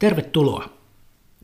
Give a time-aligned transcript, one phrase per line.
[0.00, 0.70] Tervetuloa!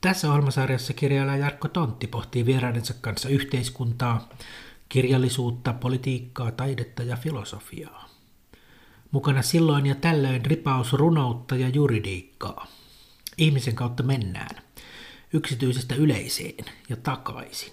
[0.00, 4.28] Tässä ohjelmasarjassa kirjailija Jarkko Tontti pohtii vieraidensa kanssa yhteiskuntaa,
[4.88, 8.08] kirjallisuutta, politiikkaa, taidetta ja filosofiaa.
[9.10, 12.66] Mukana silloin ja tällöin ripaus runoutta ja juridiikkaa.
[13.38, 14.62] Ihmisen kautta mennään,
[15.32, 17.72] yksityisestä yleiseen ja takaisin.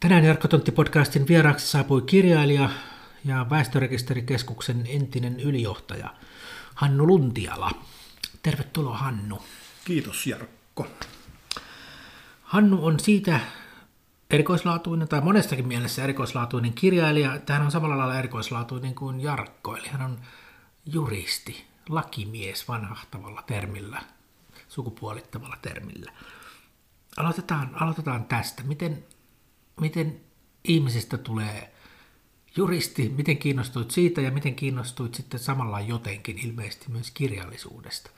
[0.00, 2.70] Tänään Jarkko Tontti podcastin vieraaksi saapui kirjailija
[3.24, 6.14] ja väestörekisterikeskuksen entinen ylijohtaja
[6.74, 7.70] Hannu Luntiala.
[8.46, 9.42] Tervetuloa Hannu.
[9.84, 10.86] Kiitos Jarkko.
[12.42, 13.40] Hannu on siitä
[14.30, 19.88] erikoislaatuinen tai monestakin mielessä erikoislaatuinen kirjailija, että hän on samalla lailla erikoislaatuinen kuin Jarkko, eli
[19.88, 20.18] hän on
[20.84, 24.02] juristi, lakimies vanhahtavalla termillä,
[24.68, 26.12] sukupuolittamalla termillä.
[27.16, 28.62] Aloitetaan, aloitetaan tästä.
[28.62, 29.04] Miten,
[29.80, 30.20] miten
[30.64, 31.74] ihmisestä tulee
[32.56, 38.10] juristi, miten kiinnostuit siitä ja miten kiinnostuit sitten samalla jotenkin ilmeisesti myös kirjallisuudesta?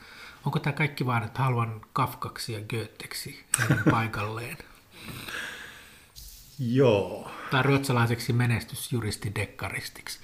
[0.47, 3.45] Onko tämä kaikki vaan, että haluan Kafkaksi ja Goetheksi
[3.91, 4.57] paikalleen?
[6.59, 7.31] Joo.
[7.51, 10.19] Tai ruotsalaiseksi menestysjuristi dekkaristiksi.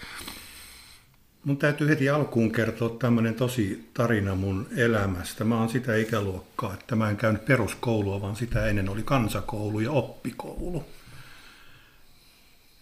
[1.45, 5.45] Mun täytyy heti alkuun kertoa tämmöinen tosi tarina mun elämästä.
[5.45, 9.91] Mä oon sitä ikäluokkaa, että mä en käynyt peruskoulua, vaan sitä ennen oli kansakoulu ja
[9.91, 10.85] oppikoulu.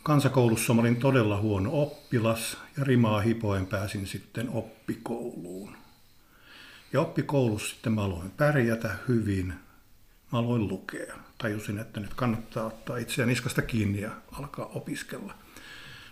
[0.02, 5.81] Kansakoulussa mä olin todella huono oppilas ja rimaa hipoen pääsin sitten oppikouluun.
[6.92, 9.46] Ja oppikoulussa sitten mä aloin pärjätä hyvin.
[10.32, 11.14] Mä aloin lukea.
[11.38, 15.34] Tajusin, että nyt kannattaa ottaa itseään niskasta kiinni ja alkaa opiskella.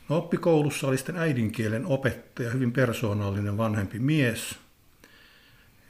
[0.08, 4.58] No, oppikoulussa oli sitten äidinkielen opettaja, hyvin persoonallinen vanhempi mies.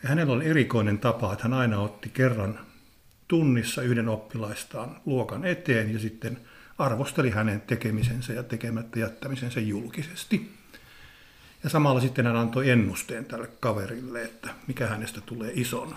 [0.02, 2.60] Ja hänellä oli erikoinen tapa, että hän aina otti kerran
[3.28, 6.38] tunnissa yhden oppilaistaan luokan eteen ja sitten
[6.78, 10.59] arvosteli hänen tekemisensä ja tekemättä jättämisensä julkisesti.
[11.64, 15.96] Ja samalla sitten hän antoi ennusteen tälle kaverille, että mikä hänestä tulee isona.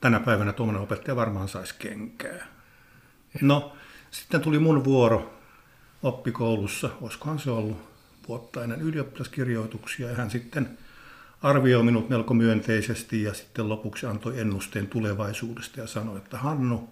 [0.00, 2.46] Tänä päivänä tuommoinen opettaja varmaan saisi kenkää.
[3.40, 3.76] No,
[4.10, 5.34] sitten tuli mun vuoro
[6.02, 7.90] oppikoulussa, olisikohan se ollut
[8.28, 10.78] vuotta ennen ylioppilaskirjoituksia, ja hän sitten
[11.42, 16.90] arvioi minut melko myönteisesti ja sitten lopuksi antoi ennusteen tulevaisuudesta ja sanoi, että Hannu,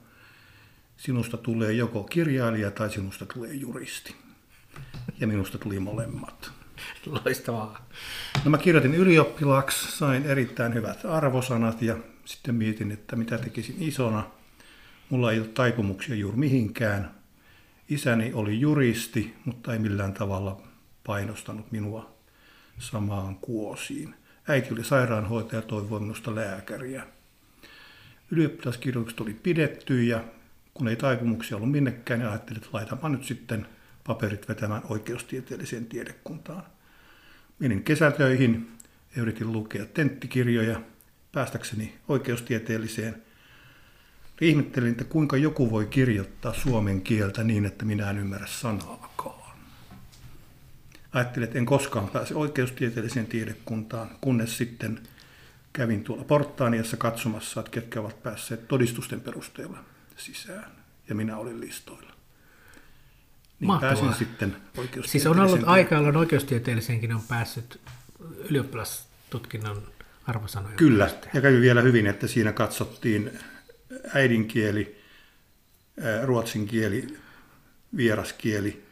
[0.96, 4.16] sinusta tulee joko kirjailija tai sinusta tulee juristi.
[5.20, 6.57] Ja minusta tuli molemmat.
[7.24, 7.88] Loistavaa.
[8.44, 14.30] No mä kirjoitin ylioppilaaksi, sain erittäin hyvät arvosanat ja sitten mietin, että mitä tekisin isona.
[15.10, 17.14] Mulla ei ole taipumuksia juuri mihinkään.
[17.88, 20.62] Isäni oli juristi, mutta ei millään tavalla
[21.06, 22.18] painostanut minua
[22.78, 24.14] samaan kuosiin.
[24.48, 27.06] Äiti oli sairaanhoitaja ja toivoi minusta lääkäriä.
[28.30, 30.24] Ylioppilaskirjoitukset oli pidetty ja
[30.74, 33.66] kun ei taipumuksia ollut minnekään, niin ajattelin, että laitan nyt sitten
[34.08, 36.62] paperit vetämään oikeustieteelliseen tiedekuntaan.
[37.58, 38.72] Menin kesätöihin
[39.16, 40.80] ja yritin lukea tenttikirjoja
[41.32, 43.22] päästäkseni oikeustieteelliseen.
[44.40, 49.58] Ihmettelin, että kuinka joku voi kirjoittaa suomen kieltä niin, että minä en ymmärrä sanaakaan.
[51.12, 55.00] Ajattelin, että en koskaan pääse oikeustieteelliseen tiedekuntaan, kunnes sitten
[55.72, 59.84] kävin tuolla Portaaniassa katsomassa, että ketkä ovat päässeet todistusten perusteella
[60.16, 60.70] sisään.
[61.08, 62.17] Ja minä olin listoilla.
[63.60, 63.94] Niin Mahtavaa.
[63.94, 64.56] pääsin sitten
[65.06, 67.80] Siis on ollut aika, jolloin oikeustieteelliseenkin on päässyt
[68.50, 69.82] ylioppilastutkinnon
[70.26, 70.76] arvosanoja.
[70.76, 71.30] Kyllä, perusteella.
[71.34, 73.30] ja kävi vielä hyvin, että siinä katsottiin
[74.14, 75.00] äidinkieli,
[76.24, 77.18] ruotsin kieli,
[77.96, 78.84] vieraskieli,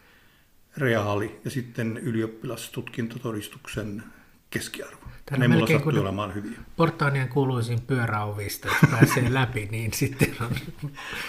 [0.77, 4.03] reaali ja sitten ylioppilastutkintotodistuksen
[4.51, 5.07] keskiarvo.
[5.27, 6.59] Tämä ne on mulla kuin olemaan hyviä.
[6.77, 10.51] Portaanien kuuluisin pyöräovista, jos pääsee läpi, niin sitten on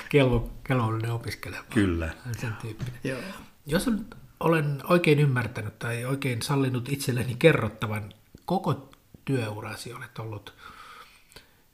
[0.09, 1.63] kello, kelvollinen opiskelija.
[1.73, 2.13] Kyllä.
[2.37, 2.93] Sen tyyppinen.
[3.03, 3.19] Joo.
[3.65, 4.05] Jos on,
[4.39, 8.13] olen oikein ymmärtänyt tai oikein sallinut itselleni kerrottavan,
[8.45, 8.89] koko
[9.25, 10.53] työurasi olet ollut,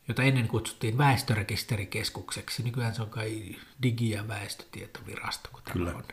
[0.08, 2.64] jota ennen kutsuttiin väestörekisterikeskukseksi.
[2.64, 5.94] Nykyään se on kai digi- ja väestötietovirasto, kun Kyllä.
[5.96, 6.04] on.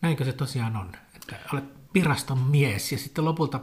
[0.00, 0.92] Näinkö se tosiaan on?
[1.16, 3.60] Että olet viraston mies ja sitten lopulta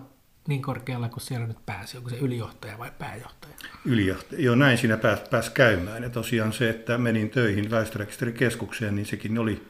[0.48, 3.54] niin korkealla kuin siellä nyt pääsi, onko se ylijohtaja vai pääjohtaja?
[3.86, 4.42] Ylijohtaja.
[4.42, 6.04] Joo, näin siinä pääsi, pääsi käymään.
[6.04, 9.68] Ja tosiaan se, että menin töihin väestörekisterikeskukseen, niin sekin oli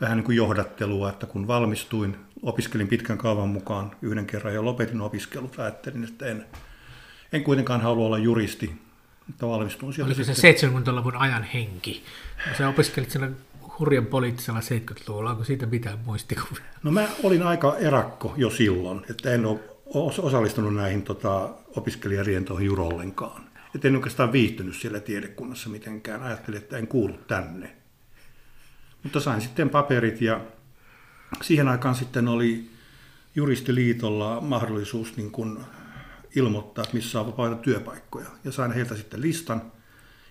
[0.00, 5.00] vähän niin kuin johdattelua, että kun valmistuin, opiskelin pitkän kaavan mukaan yhden kerran ja lopetin
[5.00, 5.58] opiskelut.
[5.58, 6.46] Ajattelin, että en,
[7.32, 8.72] en kuitenkaan halua olla juristi,
[9.26, 10.08] mutta valmistuin sieltä.
[10.08, 10.70] Oliko se sitten.
[10.72, 12.04] 70-luvun ajan henki?
[12.58, 13.30] Sä opiskelit siellä
[13.78, 16.64] hurjan poliittisella 70-luvulla, onko siitä mitään muistikuvia?
[16.82, 19.60] No mä olin aika erakko jo silloin, että en ole
[19.94, 23.44] osallistunut näihin tota, opiskelijarientoihin juuri ollenkaan.
[23.74, 26.22] Et en oikeastaan viihtynyt siellä tiedekunnassa mitenkään.
[26.22, 27.76] Ajattelin, että en kuulu tänne.
[29.02, 30.40] Mutta sain sitten paperit ja
[31.42, 32.70] siihen aikaan sitten oli
[33.34, 35.58] juristiliitolla mahdollisuus niin kuin
[36.36, 38.26] ilmoittaa, että missä on vapaita työpaikkoja.
[38.44, 39.62] Ja sain heiltä sitten listan.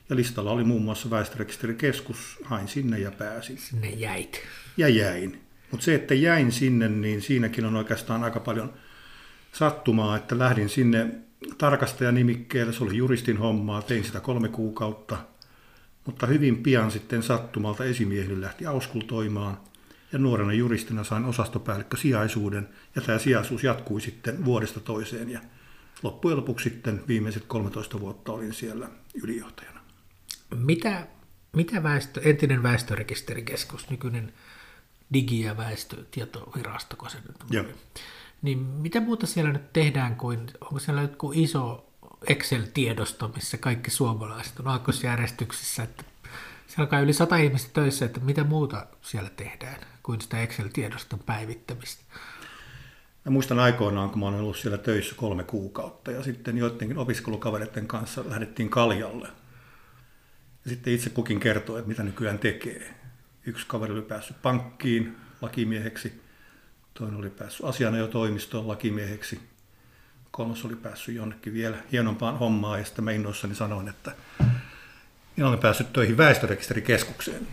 [0.09, 2.37] Ja listalla oli muun muassa väestörekisterikeskus.
[2.43, 3.57] Hain sinne ja pääsin.
[3.57, 4.41] Sinne jäit.
[4.77, 5.41] Ja jäin.
[5.71, 8.73] Mutta se, että jäin sinne, niin siinäkin on oikeastaan aika paljon
[9.51, 11.07] sattumaa, että lähdin sinne
[11.57, 12.73] tarkastajanimikkeelle.
[12.73, 15.17] Se oli juristin hommaa, tein sitä kolme kuukautta.
[16.05, 19.57] Mutta hyvin pian sitten sattumalta esimiehille lähti auskultoimaan–
[20.11, 25.39] ja nuorena juristina sain osastopäällikkö sijaisuuden ja tämä sijaisuus jatkui sitten vuodesta toiseen ja
[26.03, 28.89] loppujen lopuksi sitten viimeiset 13 vuotta olin siellä
[29.23, 29.79] ylijohtajana.
[30.55, 31.07] Mitä,
[31.53, 34.33] mitä väestö, entinen väestörekisterikeskus, nykyinen
[35.13, 37.65] digi- ja väestötietovirasto, kun se nyt Joo.
[38.41, 41.85] Niin mitä muuta siellä nyt tehdään kuin, onko siellä joku iso
[42.27, 46.03] Excel-tiedosto, missä kaikki suomalaiset on aakkosjärjestyksessä, että
[46.67, 52.03] siellä on yli sata ihmistä töissä, että mitä muuta siellä tehdään kuin sitä Excel-tiedoston päivittämistä.
[53.25, 57.87] Mä muistan aikoinaan, kun mä olen ollut siellä töissä kolme kuukautta ja sitten joidenkin opiskelukavereiden
[57.87, 59.27] kanssa lähdettiin kaljalle.
[60.65, 62.95] Ja sitten itse kukin kertoi, että mitä nykyään tekee.
[63.45, 66.21] Yksi kaveri oli päässyt pankkiin lakimieheksi,
[66.99, 69.39] toinen oli päässyt asianajotoimistoon lakimieheksi,
[70.31, 74.11] kolmas oli päässyt jonnekin vielä hienompaan hommaan ja sitten mä innoissani sanoin, että
[75.35, 77.47] minä olen päässyt töihin väestörekisterikeskukseen.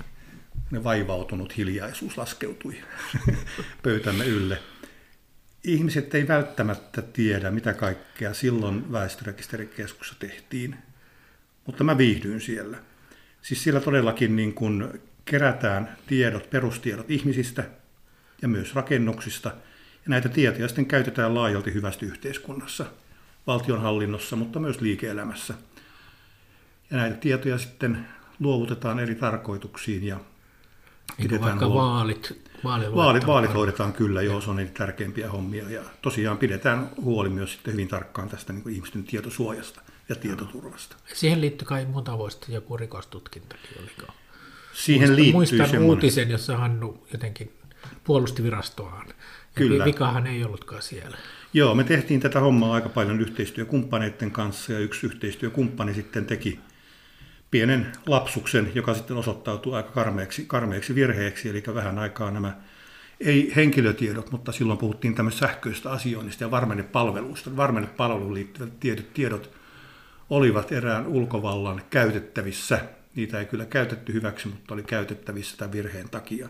[0.71, 2.77] Ne vaivautunut hiljaisuus laskeutui
[3.83, 4.59] pöytämme ylle.
[5.65, 10.77] Ihmiset ei välttämättä tiedä, mitä kaikkea silloin väestörekisterikeskuksessa tehtiin,
[11.67, 12.79] mutta mä viihdyin siellä.
[13.43, 17.65] Siis siellä todellakin niin kun kerätään tiedot, perustiedot ihmisistä
[18.43, 22.87] ja myös rakennuksista, ja näitä tietoja sitten käytetään laajalti hyvästi yhteiskunnassa,
[23.47, 25.55] valtionhallinnossa, mutta myös liike-elämässä–
[26.91, 28.07] ja näitä tietoja sitten
[28.41, 30.21] luovutetaan eri tarkoituksiin ja
[31.19, 31.79] niin vaikka huoli.
[31.79, 32.35] vaalit,
[32.95, 35.71] vaalit, vaalit hoidetaan kyllä, joo, se on niitä tärkeimpiä hommia.
[35.71, 40.97] Ja tosiaan pidetään huoli myös sitten hyvin tarkkaan tästä niin ihmisten tietosuojasta ja tietoturvasta.
[41.15, 44.13] Siihen liittyy kai muun tavoista joku rikostutkintakin, oliko?
[44.75, 45.89] Siihen muistan, liittyy Muistan semmoinen...
[45.89, 47.53] uutisen, jossa Hannu jotenkin
[48.05, 49.07] puolusti virastoaan.
[49.55, 49.85] Kyllä.
[49.85, 51.17] Vikahan ei ollutkaan siellä.
[51.53, 56.61] Joo, me tehtiin tätä hommaa aika paljon yhteistyökumppaneiden kanssa ja yksi yhteistyökumppani sitten teki
[57.51, 62.57] pienen lapsuksen, joka sitten osoittautui aika karmeeksi, karmeeksi virheeksi, eli vähän aikaa nämä
[63.21, 67.57] ei henkilötiedot, mutta silloin puhuttiin tämmöistä sähköistä asioinnista ja varmennepalveluista.
[67.57, 69.51] Varmennepalveluun liittyvät tietyt tiedot
[70.31, 72.79] olivat erään ulkovallan käytettävissä.
[73.15, 76.49] Niitä ei kyllä käytetty hyväksi, mutta oli käytettävissä tämän virheen takia.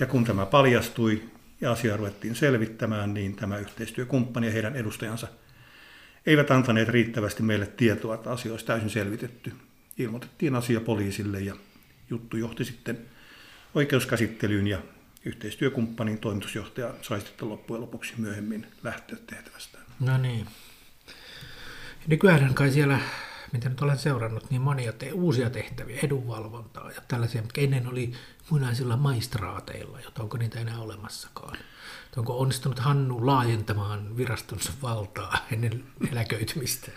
[0.00, 1.22] Ja kun tämä paljastui
[1.60, 5.28] ja asia ruvettiin selvittämään, niin tämä yhteistyökumppani ja heidän edustajansa
[6.26, 9.52] eivät antaneet riittävästi meille tietoa, että asia olisi täysin selvitetty
[9.98, 11.54] ilmoitettiin asia poliisille ja
[12.10, 12.98] juttu johti sitten
[13.74, 14.78] oikeuskäsittelyyn ja
[15.24, 19.84] yhteistyökumppanin toimitusjohtaja sai sitten loppujen lopuksi myöhemmin lähteä tehtävästään.
[20.00, 20.46] No niin.
[22.06, 22.98] Nykyään kai siellä,
[23.56, 28.12] mitä nyt olen seurannut, niin monia te- uusia tehtäviä, edunvalvontaa ja tällaisia, mitkä ennen oli
[28.50, 31.58] muinaisilla maistraateilla, jota onko niitä enää olemassakaan
[32.16, 36.90] onko onnistunut Hannu laajentamaan virastonsa valtaa ennen eläköitymistä?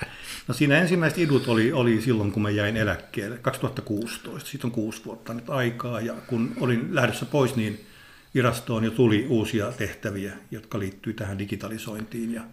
[0.48, 4.50] No siinä ensimmäiset idut oli, oli silloin, kun mä jäin eläkkeelle, 2016.
[4.50, 7.86] Siitä on kuusi vuotta nyt aikaa, ja kun olin lähdössä pois, niin
[8.36, 12.44] virastoon jo tuli uusia tehtäviä, jotka liittyy tähän digitalisointiin ja,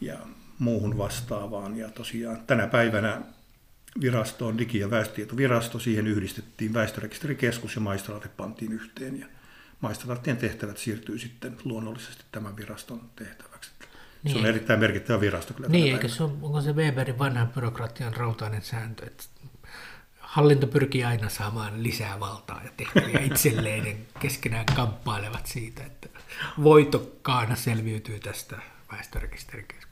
[0.00, 0.18] ja
[0.58, 1.76] muuhun vastaavaan.
[1.76, 3.22] Ja tosiaan tänä päivänä
[4.00, 9.20] virasto on Digi- ja väestötietovirasto, siihen yhdistettiin väestörekisterikeskus ja maistraate pantiin yhteen.
[9.20, 9.26] Ja
[9.80, 13.70] maistraattien tehtävät siirtyy sitten luonnollisesti tämän viraston tehtäväksi.
[14.22, 14.32] Niin.
[14.32, 14.54] Se on niin.
[14.54, 15.68] erittäin merkittävä virasto kyllä.
[15.68, 19.24] Niin, eikö se on, onko se Weberin vanhan byrokratian rautainen sääntö, että
[20.20, 26.08] hallinto pyrkii aina saamaan lisää valtaa ja tehtäviä itselleen keskenään kamppailevat siitä, että
[26.62, 28.56] voitokkaana selviytyy tästä
[28.92, 29.87] väestörekisterikeskus.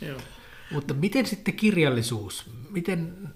[0.00, 0.20] Joo.
[0.70, 2.50] Mutta miten sitten kirjallisuus?
[2.70, 3.28] Miten,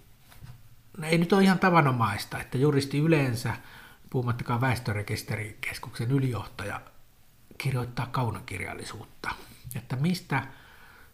[1.02, 3.56] ei nyt ole ihan tavanomaista, että juristi yleensä–
[4.12, 6.80] puhumattakaan väestörekisterikeskuksen ylijohtaja,
[7.58, 9.30] kirjoittaa kaunokirjallisuutta.
[9.76, 10.46] Että mistä,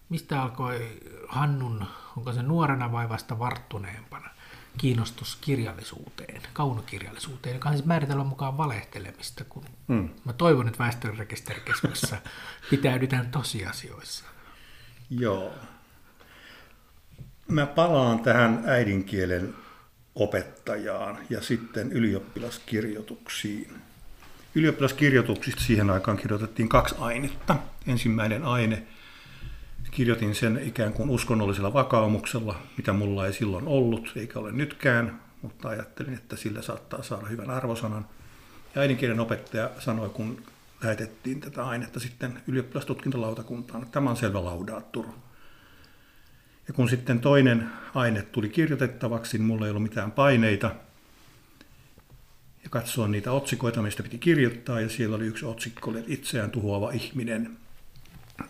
[0.08, 1.86] mistä alkoi Hannun,
[2.16, 4.30] onko se nuorena vai vasta varttuneempana,
[4.78, 10.08] kiinnostus kirjallisuuteen, kaunokirjallisuuteen, joka on siis määritelmän mukaan valehtelemista, kun mm.
[10.24, 12.16] mä toivon, että väestörekisterikeskuksessa
[12.70, 14.24] pitäydytään tosiasioissa.
[15.10, 15.54] Joo.
[17.48, 19.54] Mä palaan tähän äidinkielen
[20.14, 23.70] opettajaan ja sitten ylioppilaskirjoituksiin.
[24.54, 27.56] Ylioppilaskirjoituksista siihen aikaan kirjoitettiin kaksi ainetta.
[27.86, 28.82] Ensimmäinen aine,
[29.90, 35.68] kirjoitin sen ikään kuin uskonnollisella vakaumuksella, mitä mulla ei silloin ollut, eikä ole nytkään, mutta
[35.68, 38.06] ajattelin, että sillä saattaa saada hyvän arvosanan.
[38.74, 40.42] Ja äidinkielen opettaja sanoi, kun
[40.82, 43.88] lähetettiin tätä ainetta sitten ylioppilastutkintolautakuntaan.
[43.90, 45.06] Tämä on selvä laudaattur.
[46.68, 50.74] Ja kun sitten toinen aine tuli kirjoitettavaksi, niin mulla ei ollut mitään paineita.
[52.64, 56.90] Ja katsoin niitä otsikoita, mistä piti kirjoittaa, ja siellä oli yksi otsikko, että itseään tuhoava
[56.90, 57.56] ihminen.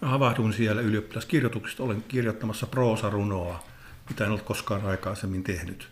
[0.02, 3.64] Havahdun siellä ylioppilaskirjoituksesta, olen kirjoittamassa proosarunoa,
[4.08, 5.88] mitä en ollut koskaan aikaisemmin tehnyt.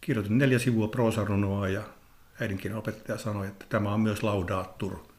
[0.00, 1.82] Kirjoitin neljä sivua proosarunoa ja
[2.40, 5.13] äidinkielen opettaja sanoi, että tämä on myös laudaattur,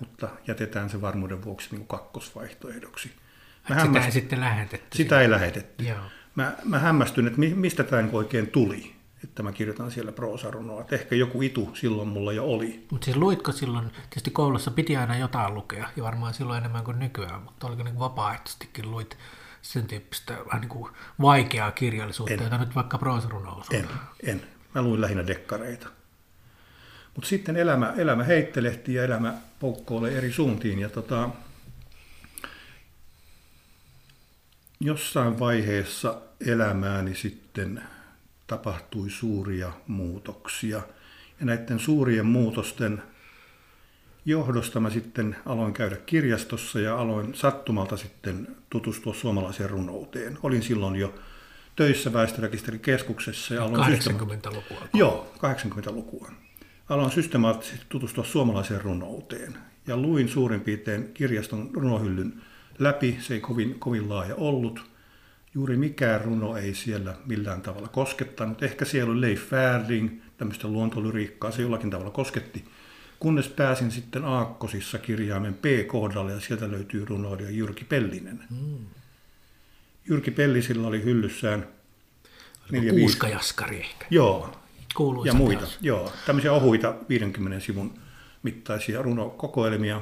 [0.00, 3.08] mutta jätetään se varmuuden vuoksi niin kuin kakkosvaihtoehdoksi.
[3.08, 4.06] Mä sitä hämmäst...
[4.06, 4.96] ei sitten lähetetty.
[4.96, 5.84] Sitä ei lähetetty.
[5.84, 5.98] Joo.
[6.34, 10.80] Mä, mä hämmästyn, että mistä tämä niin oikein tuli, että mä kirjoitan siellä proosarunoa.
[10.80, 12.86] Että ehkä joku itu silloin mulla jo oli.
[12.90, 16.98] Mutta siis luitko silloin, tietysti koulussa piti aina jotain lukea, ja varmaan silloin enemmän kuin
[16.98, 19.18] nykyään, mutta oliko niin vapaaehtoisestikin luit
[19.62, 22.42] sen tyyppistä vähän niin kuin vaikeaa kirjallisuutta, en.
[22.42, 23.88] jota nyt vaikka proosaruno En,
[24.26, 24.42] en.
[24.74, 25.88] Mä luin lähinnä dekkareita.
[27.14, 30.78] Mutta sitten elämä, elämä heittelehti ja elämä poukkoilee eri suuntiin.
[30.78, 31.30] Ja tota,
[34.80, 37.82] jossain vaiheessa elämääni sitten
[38.46, 40.82] tapahtui suuria muutoksia.
[41.40, 43.02] Ja näiden suurien muutosten
[44.24, 50.38] johdosta mä sitten aloin käydä kirjastossa ja aloin sattumalta sitten tutustua suomalaiseen runouteen.
[50.42, 51.14] Olin silloin jo
[51.76, 53.54] töissä väestörekisterikeskuksessa.
[53.54, 54.88] Ja aloin 80-lukua?
[54.94, 56.30] Joo, 80-lukua.
[56.88, 59.54] Aloin systemaattisesti tutustua suomalaiseen runouteen
[59.86, 62.42] ja luin suurin piirtein kirjaston runohyllyn
[62.78, 63.18] läpi.
[63.20, 64.90] Se ei kovin, kovin laaja ollut.
[65.54, 68.62] Juuri mikään runo ei siellä millään tavalla koskettanut.
[68.62, 72.64] Ehkä siellä oli Leif Färding, tämmöistä luontolyriikkaa, se jollakin tavalla kosketti.
[73.18, 78.44] Kunnes pääsin sitten Aakkosissa kirjaimen P-kohdalle ja sieltä löytyy runoilija Jyrki Pellinen.
[78.50, 78.86] Hmm.
[80.08, 81.66] Jyrki Pellisillä oli hyllyssään
[82.90, 84.06] Kuuskajaskari ehkä.
[84.10, 84.56] Joo,
[84.94, 85.60] Kuuluisa ja muita.
[85.60, 85.78] Taas.
[85.80, 87.98] Joo, tämmöisiä ohuita 50 sivun
[88.42, 90.00] mittaisia runokokoelmia.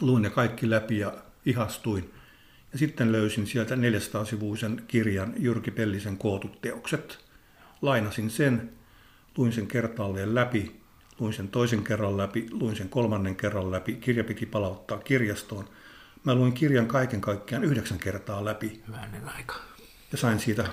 [0.00, 1.12] Luin ne kaikki läpi ja
[1.46, 2.14] ihastuin.
[2.72, 7.18] Ja sitten löysin sieltä 400-sivuisen kirjan Jyrki Pellisen kootut teokset.
[7.82, 8.72] Lainasin sen,
[9.36, 10.80] luin sen kertaalleen läpi,
[11.18, 13.94] luin sen toisen kerran läpi, luin sen kolmannen kerran läpi.
[13.94, 15.64] Kirja piti palauttaa kirjastoon.
[16.24, 18.82] Mä luin kirjan kaiken kaikkiaan yhdeksän kertaa läpi.
[18.88, 19.54] Hyvänen aika.
[20.12, 20.64] Ja sain siitä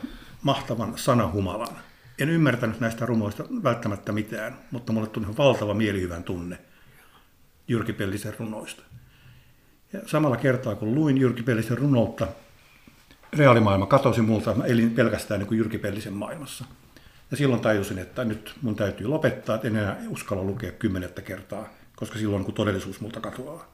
[0.42, 1.91] mahtavan sanahumalan.
[2.20, 6.58] En ymmärtänyt näistä rumoista välttämättä mitään, mutta mulle tuli valtava mielihyvän tunne
[7.68, 8.84] Jyrki Pellisen runoista.
[9.94, 12.28] Ja samalla kertaa kun luin Jyrki Pellisen runoutta,
[13.38, 16.66] reaalimaailma katosi multa, mä elin pelkästään niin kuin Jyrki Pellisen maailmassa.
[17.32, 21.70] Ja silloin tajusin, että nyt mun täytyy lopettaa, että en enää uskalla lukea kymmenettä kertaa,
[21.96, 23.74] koska silloin kun todellisuus multa katoaa.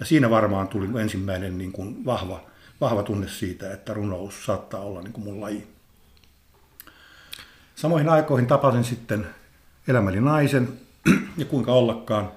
[0.00, 2.40] Ja siinä varmaan tuli ensimmäinen niin kuin vahva,
[2.80, 5.71] vahva tunne siitä, että runous saattaa olla niin kuin mun laji.
[7.82, 9.26] Samoihin aikoihin tapasin sitten
[9.88, 10.68] elämäni naisen,
[11.38, 12.32] ja kuinka ollakaan,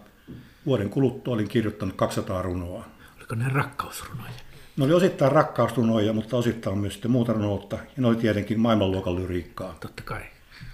[0.66, 2.86] vuoden kuluttua olin kirjoittanut 200 runoa.
[3.18, 4.32] Oliko ne rakkausrunoja?
[4.78, 9.16] Ne oli osittain rakkausrunoja, mutta osittain myös sitten muuta runoutta, ja ne oli tietenkin maailmanluokan
[9.16, 9.76] lyriikkaa.
[9.80, 10.22] Totta kai.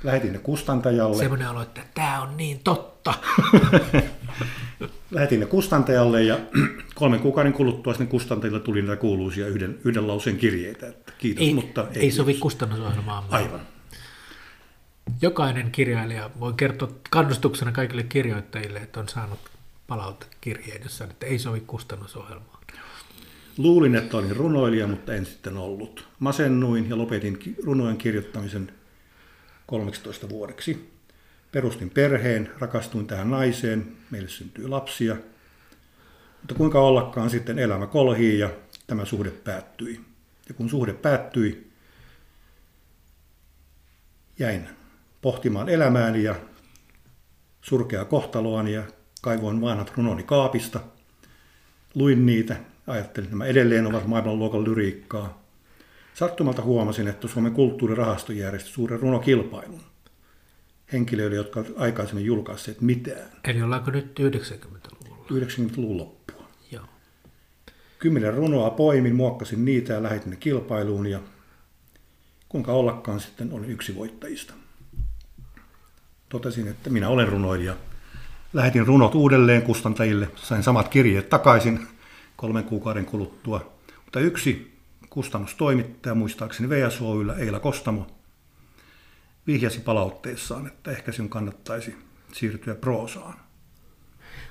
[0.04, 1.18] Lähetin ne kustantajalle.
[1.18, 3.14] Semmoinen alo, että tämä on niin totta.
[5.12, 6.40] Lähetin ne kustantajalle ja
[6.96, 10.88] kolmen kuukauden kuluttua sinne kustantajille tuli näitä kuuluisia yhden, yhden lauseen kirjeitä.
[10.88, 13.24] Että kiitos, ei, mutta ei, ei sovi kustannusohjelmaan.
[13.30, 13.71] Aivan
[15.22, 19.40] jokainen kirjailija voi kertoa kannustuksena kaikille kirjoittajille, että on saanut
[19.88, 22.62] palautekirjeen, jossa että ei sovi kustannusohjelmaan.
[23.58, 26.08] Luulin, että olin runoilija, mutta en sitten ollut.
[26.20, 28.72] Masennuin ja lopetin runojen kirjoittamisen
[29.66, 30.92] 13 vuodeksi.
[31.52, 35.16] Perustin perheen, rakastuin tähän naiseen, meille syntyi lapsia.
[36.42, 38.50] Mutta kuinka ollakaan sitten elämä kolhii ja
[38.88, 40.02] tämä suhde päättyi.
[40.50, 41.72] Ja kun suhde päättyi,
[44.40, 44.70] jäin
[45.22, 46.36] pohtimaan elämääni ja
[47.62, 48.84] surkea kohtaloani ja
[49.22, 50.80] kaivoin vanhat runoni kaapista.
[51.96, 52.56] Luin niitä,
[52.88, 55.42] ajattelin, että nämä edelleen ovat maailmanluokan lyriikkaa.
[56.14, 59.82] Sattumalta huomasin, että Suomen kulttuurirahasto järjesti suuren runokilpailun
[60.94, 63.32] henkilöille, jotka ovat aikaisemmin julkaisseet mitään.
[63.44, 65.26] Eli ollaanko nyt 90-luvulla?
[65.32, 66.48] 90-luvun loppua.
[66.72, 66.86] Joo.
[68.00, 71.20] Kymmenen runoa poimin, muokkasin niitä ja lähetin ne kilpailuun ja
[72.50, 74.54] kuinka ollakaan sitten olin yksi voittajista
[76.32, 77.76] totesin, että minä olen runoilija.
[78.54, 81.88] Lähetin runot uudelleen kustantajille, sain samat kirjeet takaisin
[82.36, 83.74] kolmen kuukauden kuluttua.
[84.04, 84.78] Mutta yksi
[85.10, 88.08] kustannustoimittaja, muistaakseni VSOYllä Eila Kostamo,
[89.48, 91.98] vihjasi palautteessaan, että ehkä sinun kannattaisi
[92.34, 93.34] siirtyä proosaan.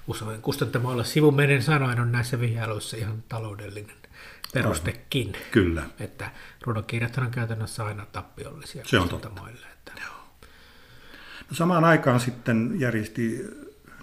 [0.06, 3.96] Usein kustantamoilla sivumenen sanoen on näissä vihjailuissa ihan taloudellinen
[4.54, 5.32] perustekin.
[5.50, 5.82] Kyllä.
[6.00, 6.30] Että
[6.62, 9.30] runokirjat on käytännössä aina tappiollisia Se on totta.
[9.72, 9.92] Että...
[10.04, 10.19] Joo.
[11.52, 13.40] Samaan aikaan sitten järjesti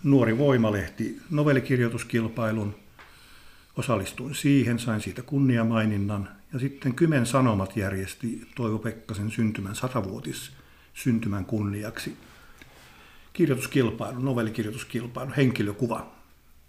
[0.03, 2.75] Nuori Voimalehti novellikirjoituskilpailun.
[3.77, 6.29] Osallistuin siihen, sain siitä kunniamaininnan.
[6.53, 10.51] Ja sitten Kymen Sanomat järjesti Toivo Pekkasen syntymän satavuotis
[10.93, 12.17] syntymän kunniaksi
[13.33, 16.11] kirjoituskilpailu, novellikirjoituskilpailu, henkilökuva.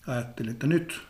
[0.06, 1.00] Ajattelin, että nyt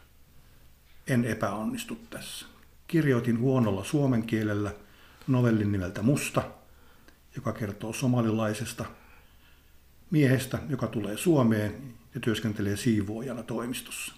[1.06, 2.46] en epäonnistu tässä.
[2.86, 4.74] Kirjoitin huonolla suomen kielellä
[5.26, 6.42] novellin nimeltä Musta,
[7.36, 8.84] joka kertoo somalilaisesta
[10.10, 11.74] miehestä, joka tulee Suomeen
[12.14, 14.14] ja työskentelee siivoojana toimistossa.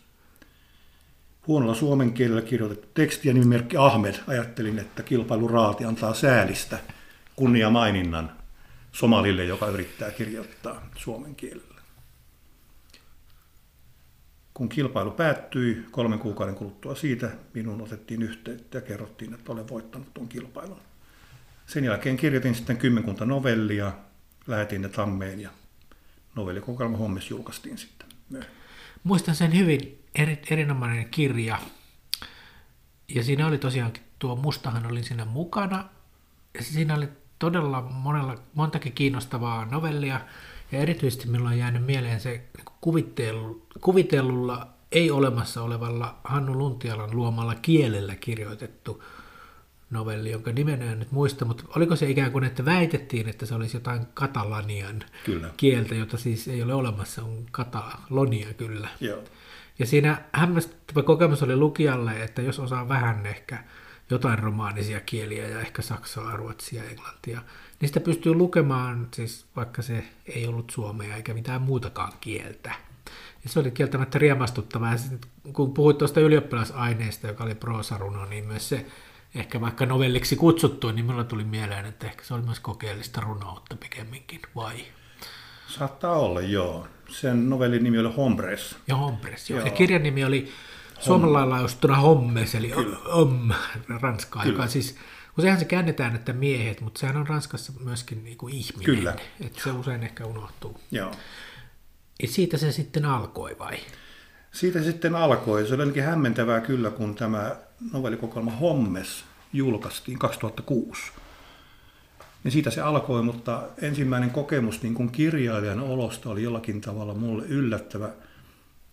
[1.47, 4.15] Huonolla suomen kielellä kirjoitettu teksti ja nimimerkki Ahmed.
[4.27, 6.79] Ajattelin, että kilpailuraati antaa säälistä
[7.37, 8.33] kunnia maininnan
[8.93, 11.81] somalille, joka yrittää kirjoittaa suomen kielellä.
[14.55, 20.15] Kun kilpailu päättyi kolmen kuukauden kuluttua siitä, minun otettiin yhteyttä ja kerrottiin, että olen voittanut
[20.15, 20.81] tuon kilpailun.
[21.67, 23.93] Sen jälkeen kirjoitin sitten kymmenkunta novellia,
[24.47, 25.51] lähetin ne Tammeen ja
[26.35, 28.61] novellikokoelma Hommes julkaistiin sitten myöhemmin.
[29.05, 31.59] Muistan sen hyvin, eri, erinomainen kirja.
[33.09, 35.89] Ja siinä oli tosiaankin tuo Mustahan oli siinä mukana.
[36.55, 37.09] Ja siinä oli
[37.39, 40.21] todella monella, montakin kiinnostavaa novellia.
[40.73, 42.45] Ja erityisesti minulla on jäänyt mieleen se
[42.81, 49.05] kuvittelu, kuvitellulla, ei olemassa olevalla Hannu Luntialan luomalla kielellä kirjoitettu
[49.91, 53.55] novelli, jonka nimen en nyt muista, mutta oliko se ikään kuin, että väitettiin, että se
[53.55, 55.51] olisi jotain katalanian Kyllä.
[55.57, 58.89] kieltä, jota siis ei ole olemassa, on katalonia kyllä.
[59.01, 59.23] Joo.
[59.79, 63.65] Ja siinä hämmästyttävä kokemus oli lukijalle, että jos osaa vähän ehkä
[64.11, 67.43] jotain romaanisia kieliä ja ehkä saksaa, ruotsia, englantia,
[67.81, 72.73] niin sitä pystyy lukemaan, siis vaikka se ei ollut suomea eikä mitään muutakaan kieltä.
[73.45, 74.93] Ja se oli kieltämättä riemastuttavaa.
[74.93, 74.99] Ja
[75.53, 78.87] kun puhuit tuosta ylioppilasaineesta, joka oli proosaruno, niin myös se
[79.35, 83.77] ehkä vaikka novelliksi kutsuttu, niin minulla tuli mieleen, että ehkä se oli myös kokeellista runoutta
[83.77, 84.85] pikemminkin, vai?
[85.69, 86.87] Saattaa olla, joo.
[87.09, 88.77] Sen novellin nimi oli Hombres.
[88.87, 89.59] Ja Hombres, joo.
[89.59, 89.67] Joo.
[89.67, 90.53] Ja kirjan nimi oli
[91.01, 92.73] suomalailla laajustuna Hommes, eli
[93.05, 93.51] Om,
[94.01, 94.55] ranskaa, Kyllä.
[94.55, 94.97] joka siis,
[95.39, 98.97] useinhan se käännetään, että miehet, mutta sehän on Ranskassa myöskin niin kuin ihminen.
[98.97, 99.17] Kyllä.
[99.41, 100.81] Että se usein ehkä unohtuu.
[100.91, 101.11] Joo.
[102.23, 103.79] Ja siitä se sitten alkoi vai?
[104.53, 105.67] Siitä sitten alkoi.
[105.67, 107.57] Se oli ainakin hämmentävää kyllä, kun tämä
[107.93, 111.03] novellikokoelma Hommes julkaistiin 2006.
[112.45, 117.47] Niin siitä se alkoi, mutta ensimmäinen kokemus niin kuin kirjailijan olosta oli jollakin tavalla mulle
[117.47, 118.09] yllättävä.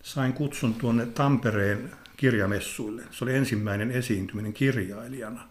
[0.03, 3.03] Sain kutsun tuonne Tampereen kirjamessuille.
[3.11, 5.47] Se oli ensimmäinen esiintyminen kirjailijana.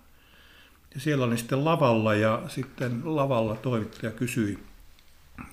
[0.95, 4.59] Ja siellä olin sitten lavalla ja sitten lavalla toimittaja kysyi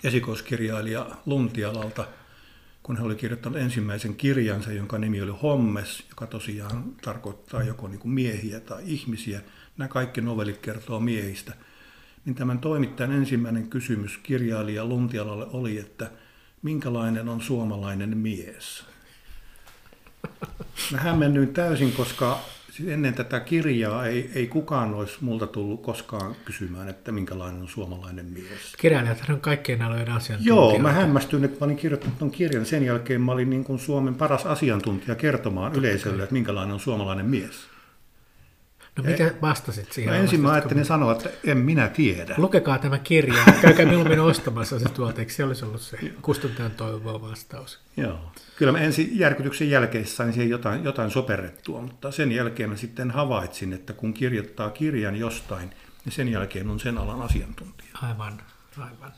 [0.03, 2.05] esikoiskirjailija Luntialalta,
[2.84, 8.00] kun hän oli kirjoittanut ensimmäisen kirjansa, jonka nimi oli Hommes, joka tosiaan tarkoittaa joko niin
[8.00, 9.41] kuin miehiä tai ihmisiä.
[9.78, 11.54] Nämä kaikki novellit kertoo miehistä.
[12.26, 16.12] Niin tämän toimittajan ensimmäinen kysymys kirjailija Luntialalle oli, että
[16.62, 18.86] minkälainen on suomalainen mies?
[20.91, 22.39] Mä hämmennyin täysin, koska
[22.73, 27.67] siis ennen tätä kirjaa ei, ei kukaan olisi multa tullut koskaan kysymään, että minkälainen on
[27.67, 28.75] suomalainen mies.
[28.77, 30.73] Kirjailijat on kaikkien alojen asiantuntijoita.
[30.73, 32.65] Joo, mä hämmästyin, että mä olin kirjoittanut tuon kirjan.
[32.65, 37.25] Sen jälkeen mä olin niin kuin Suomen paras asiantuntija kertomaan yleisölle, että minkälainen on suomalainen
[37.25, 37.72] mies.
[38.97, 40.13] No mikä vastasit siihen?
[40.13, 42.36] No ensin mä ajattelin sanoa, että en minä tiedä.
[42.38, 47.29] Lukekaa tämä kirja, käykää mieluummin ostamassa se tuolta, eikö se olisi ollut se kustantajan toivova
[47.29, 47.79] vastaus?
[47.97, 48.19] Joo.
[48.56, 53.12] Kyllä mä ensin järkytyksen jälkeen sain siihen jotain, jotain soperrettua, mutta sen jälkeen mä sitten
[53.12, 55.69] havaitsin, että kun kirjoittaa kirjan jostain,
[56.06, 57.89] niin sen jälkeen on sen alan asiantuntija.
[58.01, 58.41] Aivan,
[58.77, 59.12] aivan.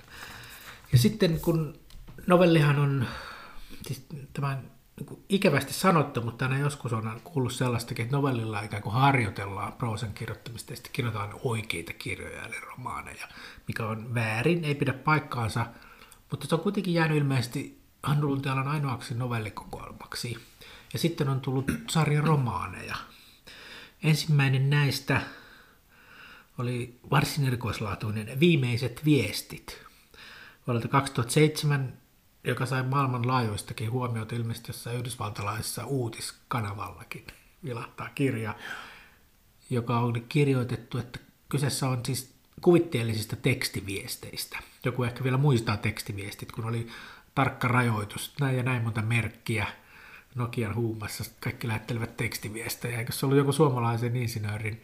[0.92, 1.80] Ja sitten kun
[2.28, 3.06] novellihan on,
[3.88, 4.58] siis tämä
[5.00, 10.14] niin ikävästi sanottu, mutta aina joskus on kuullut sellaistakin, että novellilla ikään kuin harjoitellaan proosan
[10.14, 13.28] kirjoittamista ja sitten kirjoitetaan oikeita kirjoja eli romaaneja,
[13.68, 15.66] mikä on väärin, ei pidä paikkaansa,
[16.32, 20.38] mutta se on kuitenkin jäänyt ilmeisesti Hannu Luntialan ainoaksi novellikokoelmaksi.
[20.94, 22.96] Ja sitten on tullut sarja romaaneja.
[24.04, 25.22] Ensimmäinen näistä
[26.58, 29.86] oli varsin erikoislaatuinen Viimeiset viestit
[30.68, 31.98] vuodelta 2007,
[32.46, 37.28] joka sai maailmanlaajuistakin huomiota ilmeisesti jossain yhdysvaltalaisessa uutiskanaavallakin.
[37.64, 38.56] Vilahtaa kirja,
[39.70, 44.60] joka oli kirjoitettu, että kyseessä on siis kuvitteellisista tekstiviesteistä.
[44.84, 46.88] Joku ehkä vielä muistaa tekstiviestit, kun oli
[47.36, 49.68] tarkka rajoitus, näin ja näin monta merkkiä
[50.36, 53.00] Nokian huumassa, kaikki lähettelevät tekstiviestejä.
[53.00, 54.82] Eikö se ollut joku suomalaisen insinöörin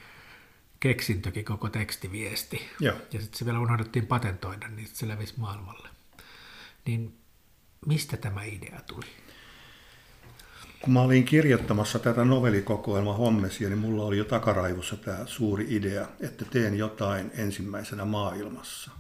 [0.80, 2.70] keksintökin koko tekstiviesti?
[2.80, 2.96] Joo.
[3.14, 5.90] Ja sitten se vielä unohdettiin patentoida, niin se levisi maailmalle.
[6.86, 7.21] Niin
[7.86, 9.06] mistä tämä idea tuli?
[10.82, 16.08] Kun mä olin kirjoittamassa tätä novellikokoelma Hommesia, niin mulla oli jo takaraivossa tämä suuri idea,
[16.20, 18.92] että teen jotain ensimmäisenä maailmassa.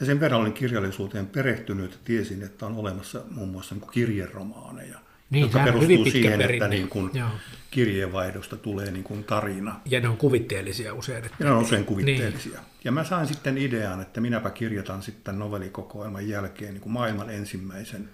[0.00, 4.98] Ja sen verran olin kirjallisuuteen perehtynyt, että tiesin, että on olemassa muun muassa niin kirjeromaaneja,
[5.32, 6.54] Niin, hyvin perustuu pitkä siihen, perinne.
[6.54, 7.28] että niin kuin Joo.
[7.70, 9.80] kirjeenvaihdosta tulee niin kuin tarina.
[9.84, 11.24] Ja ne on kuvitteellisia usein.
[11.24, 11.36] Että...
[11.40, 12.52] Ja ne on usein kuvitteellisia.
[12.52, 12.66] Niin.
[12.84, 18.08] Ja mä sain sitten idean, että minäpä kirjoitan sitten novellikokoelman jälkeen niin kuin maailman ensimmäisen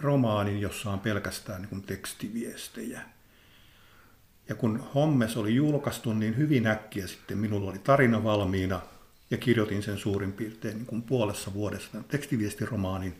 [0.00, 3.00] romaanin, jossa on pelkästään niin kuin tekstiviestejä.
[4.48, 8.80] Ja kun Hommes oli julkaistu, niin hyvin äkkiä sitten minulla oli tarina valmiina
[9.30, 13.14] ja kirjoitin sen suurin piirtein niin kuin puolessa vuodessa tekstiviestiromaanin,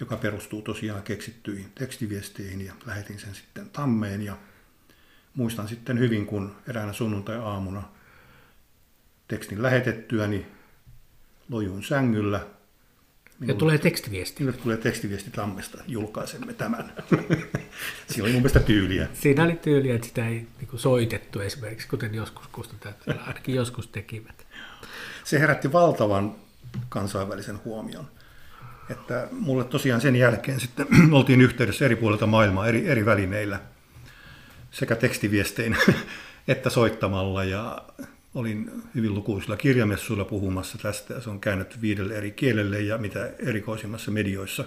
[0.00, 4.36] joka perustuu tosiaan keksittyihin tekstiviesteihin ja lähetin sen sitten Tammeen ja
[5.34, 7.82] muistan sitten hyvin, kun eräänä sunnuntai-aamuna
[9.28, 10.46] tekstin lähetettyäni
[11.50, 12.46] lojuin sängyllä.
[13.40, 14.44] Ja tulee tekstiviesti.
[14.44, 16.92] Minulle tulee tekstiviesti Tammesta, julkaisemme tämän.
[18.08, 19.08] Siinä oli mun mielestä tyyliä.
[19.14, 23.86] Siinä oli tyyliä, että sitä ei niin kuin soitettu esimerkiksi, kuten joskus kustantajat ainakin joskus
[23.86, 24.46] tekivät.
[25.24, 26.34] Se herätti valtavan
[26.88, 28.10] kansainvälisen huomion.
[28.90, 33.60] Että mulle tosiaan sen jälkeen sitten oltiin yhteydessä eri puolilta maailmaa eri, eri välineillä,
[34.70, 35.76] sekä tekstiviestein
[36.48, 37.44] että soittamalla.
[37.44, 37.82] Ja
[38.34, 43.30] olin hyvin lukuisilla kirjamessuilla puhumassa tästä ja se on käännetty viidelle eri kielelle ja mitä
[43.38, 44.64] erikoisimmassa medioissa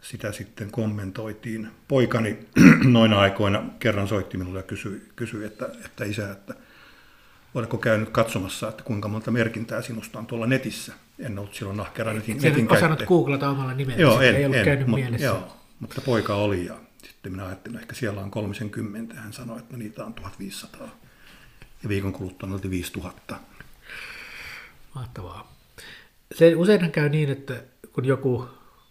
[0.00, 1.68] sitä sitten kommentoitiin.
[1.88, 2.38] Poikani
[2.84, 6.54] noina aikoina kerran soitti minulle ja kysyi, kysyi että, että isä, että
[7.58, 10.92] oletko käynyt katsomassa, että kuinka monta merkintää sinusta on tuolla netissä.
[11.18, 14.58] En ollut silloin nahkera netin, Sen netin osannut googlata omalla nimellä, Joo, en, ei ollut
[14.58, 15.26] en, käynyt mut, mielessä.
[15.26, 16.74] Joo, mutta poika oli ja
[17.06, 19.14] sitten minä ajattelin, että ehkä siellä on 30.
[19.14, 20.88] Hän sanoi, että niitä on 1500.
[21.82, 23.36] Ja viikon kuluttua oli 5000.
[24.94, 25.52] Mahtavaa.
[26.34, 28.48] Se useinhan käy niin, että kun joku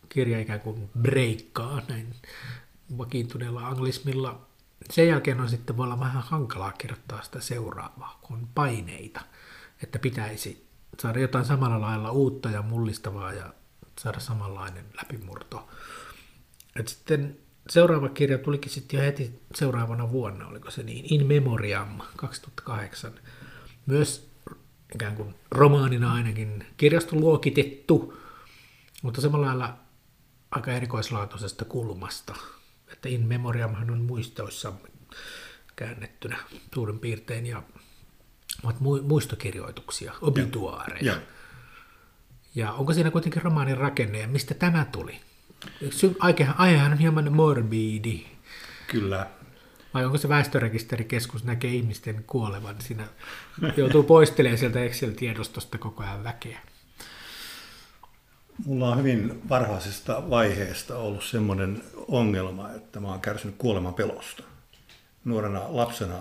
[0.10, 2.16] kirja ikään kuin breikkaa näin
[2.98, 4.47] vakiintuneella anglismilla,
[4.92, 9.22] sen jälkeen on sitten voi olla vähän hankalaa kirjoittaa sitä seuraavaa, kun on paineita,
[9.84, 10.68] että pitäisi
[11.00, 13.54] saada jotain samalla lailla uutta ja mullistavaa ja
[14.00, 15.68] saada samanlainen läpimurto.
[16.76, 17.38] Et sitten
[17.70, 23.12] seuraava kirja tulikin sitten jo heti seuraavana vuonna, oliko se niin, In Memoriam 2008.
[23.86, 24.30] Myös
[24.96, 28.18] ikään kuin romaanina ainakin kirjastoluokitettu,
[29.02, 29.78] mutta samalla lailla
[30.52, 32.36] aika erikoislaatuisesta kulmasta.
[33.08, 34.90] Että In Memoriamhan on muistoissamme
[35.76, 36.38] käännettynä
[36.74, 37.64] suurin piirtein ja
[38.64, 41.14] ovat mu- muistokirjoituksia, obituaareja.
[41.14, 41.22] Ja
[42.56, 45.20] Ja onko siinä kuitenkin romaanin rakenne ja mistä tämä tuli?
[46.58, 48.26] Aihehan on hieman morbidi.
[48.88, 49.28] kyllä,
[49.94, 53.08] Vai onko se väestörekisterikeskus näkee ihmisten kuolevan, siinä
[53.78, 56.60] joutuu poistelemaan sieltä Excel-tiedostosta koko ajan väkeä.
[58.66, 64.44] Mulla on hyvin varhaisesta vaiheesta ollut semmoinen ongelma, että mä oon kärsinyt kuoleman pelosta.
[65.26, 66.18] Nuorena lapsena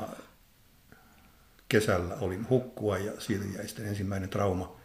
[1.68, 4.76] kesällä olin hukkua ja siitä jäi sitten ensimmäinen trauma.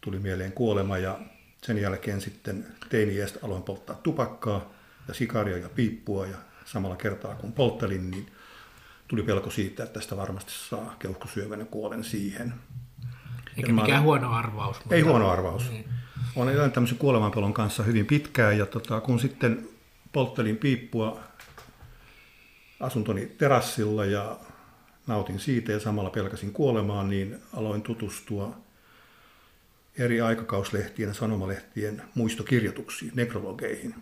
[0.00, 1.18] Tuli mieleen kuolema ja
[1.62, 4.70] sen jälkeen sitten teini-iästä aloin polttaa tupakkaa
[5.08, 8.26] ja sikaria ja piippua ja samalla kertaa kun polttelin, niin
[9.08, 12.54] tuli pelko siitä, että tästä varmasti saa keuhkosyövän ja kuolen siihen.
[13.56, 14.76] Eikä Ja mikään olen- huono arvaus.
[14.90, 15.70] Ei huono arvaus.
[15.70, 15.84] Niin.
[16.36, 19.68] Olen elänyt tämmöisen kuolemanpelon kanssa hyvin pitkään ja tota, kun sitten
[20.12, 21.20] polttelin piippua
[22.80, 24.38] asuntoni terassilla ja
[25.06, 28.58] nautin siitä ja samalla pelkäsin kuolemaan, niin aloin tutustua
[29.98, 33.94] eri aikakauslehtien ja sanomalehtien muistokirjoituksiin, nekrologeihin.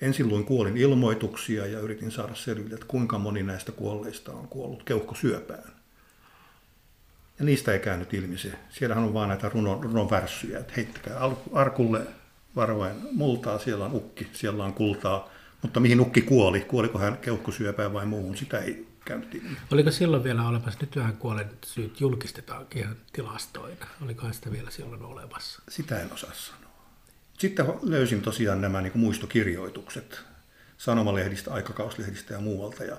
[0.00, 4.82] Ensin luin kuolin ilmoituksia ja yritin saada selville, että kuinka moni näistä kuolleista on kuollut
[4.82, 5.79] keuhkosyöpään.
[7.40, 8.52] Ja niistä ei käynyt ilmi se.
[8.70, 11.20] Siellähän on vaan näitä runon, runon värssyjä, että heittäkää
[11.52, 12.06] arkulle
[12.56, 15.28] varoen multaa, siellä on ukki, siellä on kultaa.
[15.62, 16.60] Mutta mihin ukki kuoli?
[16.60, 18.36] Kuoliko hän keuhkosyöpään vai muuhun?
[18.36, 19.56] Sitä ei käynyt ilmi.
[19.72, 23.86] Oliko silloin vielä olemassa, nythän kuolen syyt julkistetaankin ihan tilastoina.
[24.04, 25.62] Olikohan sitä vielä silloin olemassa?
[25.68, 26.70] Sitä en osaa sanoa.
[27.38, 30.20] Sitten löysin tosiaan nämä niin muistokirjoitukset
[30.78, 32.84] sanomalehdistä, aikakauslehdistä ja muualta.
[32.84, 32.96] Ja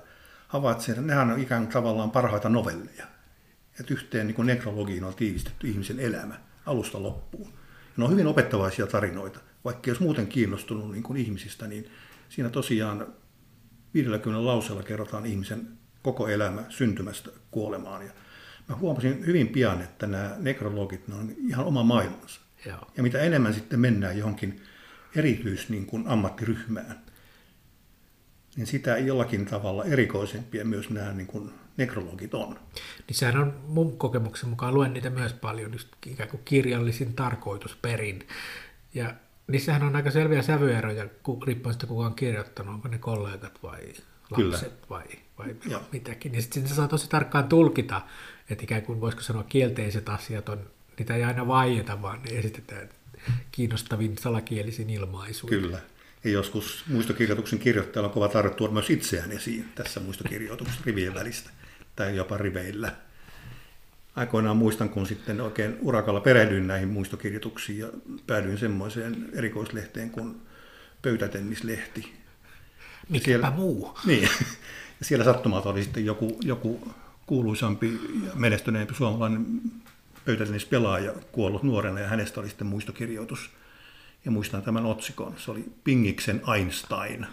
[0.48, 3.06] havaitsin, että nehän on ikään kuin tavallaan parhaita novelleja.
[3.80, 7.48] Että yhteen niin nekrologiin on tiivistetty ihmisen elämä alusta loppuun.
[7.48, 9.40] Ja ne on hyvin opettavaisia tarinoita.
[9.66, 11.92] Vaikka jos muuten kiinnostunut niin kuin ihmisistä, niin
[12.30, 13.08] siinä tosiaan
[13.94, 15.68] 50 lauseella kerrotaan ihmisen
[16.02, 18.06] koko elämä syntymästä kuolemaan.
[18.06, 18.12] Ja
[18.70, 22.42] mä huomasin hyvin pian, että nämä nekrologit ne on ihan oma maailmansa.
[22.66, 22.92] Joo.
[22.98, 24.62] Ja mitä enemmän sitten mennään johonkin
[25.16, 27.02] erityis niin kuin ammattiryhmään,
[28.56, 32.60] niin sitä jollakin tavalla erikoisempia myös nämä niin kuin nekrologit on.
[33.08, 38.28] Niin sehän on mun kokemuksen mukaan, luen niitä myös paljon, just ikään kuin kirjallisin tarkoitusperin.
[38.94, 39.14] Ja
[39.48, 41.06] niissähän on aika selviä sävyeroja,
[41.46, 43.94] riippuen siitä kuka on kirjoittanut, onko ne kollegat vai
[44.36, 44.52] Kyllä.
[44.52, 45.06] lapset vai,
[45.38, 45.82] vai Joo.
[45.92, 46.36] mitäkin.
[46.36, 48.02] Ja sitten se saa tosi tarkkaan tulkita,
[48.50, 50.60] että ikään kuin voisiko sanoa kielteiset asiat on
[50.98, 52.90] niitä ei aina vaieta, vaan ne esitetään
[53.52, 55.50] kiinnostavin salakielisin ilmaisuin.
[55.50, 55.80] Kyllä.
[56.24, 61.50] Ja joskus muistokirjoituksen kirjoittajalla on kova tarve tuoda myös itseään esiin tässä muistokirjoituksessa rivien välistä
[61.96, 62.92] tai jopa riveillä.
[64.16, 67.88] Aikoinaan muistan, kun sitten oikein urakalla perehdyin näihin muistokirjoituksiin ja
[68.28, 70.42] päädyin semmoiseen erikoislehteen kuin
[71.02, 72.14] pöytätennislehti.
[73.10, 73.98] Mikäpä siellä, muu.
[74.06, 74.30] Niin.
[75.00, 76.94] Ja siellä sattumalta oli sitten joku, joku
[77.26, 79.46] kuuluisampi ja menestyneempi suomalainen
[80.26, 83.50] pöytätennispelaaja kuollut nuorena ja hänestä oli sitten muistokirjoitus.
[84.26, 85.34] Ja muistan tämän otsikon.
[85.38, 87.28] Se oli Pingiksen Einstein.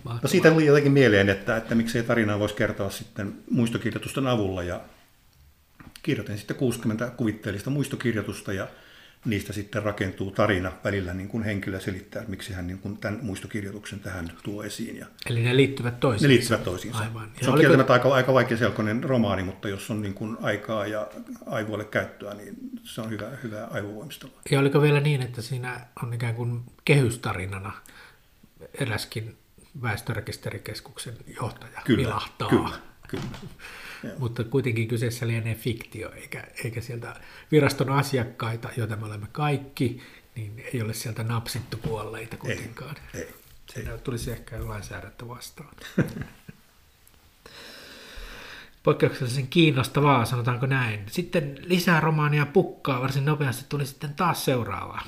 [0.06, 4.64] No siitä tuli jotenkin mieleen, että, että miksei tarinaa voisi kertoa sitten muistokirjoitusten avulla.
[4.64, 4.82] Ja
[6.04, 8.68] kirjoitin sitten 60 kuvitteellista muistokirjoitusta ja
[9.26, 13.20] niistä sitten rakentuu tarina välillä niin kuin henkilö selittää, että miksi hän niin kuin tämän
[13.24, 14.98] muistokirjoituksen tähän tuo esiin.
[14.98, 16.28] Ja Eli ne liittyvät toisiinsa.
[16.28, 17.00] ne liittyvät toisiinsa.
[17.00, 17.24] Aivan.
[17.38, 20.88] Ja Se on oliko- kieltämättä aika, aika vaikeaselkoinen romaani, mutta jos on niin kuin aikaa
[20.88, 21.08] ja
[21.46, 24.40] aivoille käyttöä, niin se on hyvä, hyvä aivovoimistelua.
[24.52, 27.72] Ja oliko vielä niin, että siinä on ikään kuin kehystarinana
[28.80, 29.38] eräskin
[29.82, 32.50] väestörekisterikeskuksen johtaja Kyllä, vilahtaa.
[32.50, 33.26] kyllä, kyllä.
[34.20, 37.16] Mutta kuitenkin kyseessä lienee fiktio, eikä, eikä sieltä
[37.52, 40.02] viraston asiakkaita, joita me olemme kaikki,
[40.36, 42.96] niin ei ole sieltä napsittu kuolleita kuitenkaan.
[43.14, 43.34] Ei, ei.
[43.74, 45.76] Siinä tulisi ehkä lainsäädäntö vastaan.
[48.84, 51.04] Poikkeuksellisen kiinnostavaa, sanotaanko näin.
[51.08, 55.02] Sitten lisää romaania pukkaa, varsin nopeasti tuli sitten taas seuraava.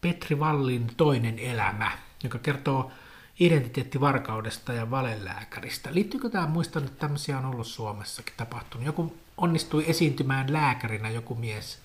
[0.00, 1.90] Petri Vallin toinen elämä,
[2.24, 2.92] joka kertoo
[3.40, 5.94] identiteettivarkaudesta ja valelääkäristä.
[5.94, 8.86] Liittyykö tämä, muistan, että tämmöisiä on ollut Suomessakin tapahtunut.
[8.86, 11.78] Joku onnistui esiintymään lääkärinä, joku mies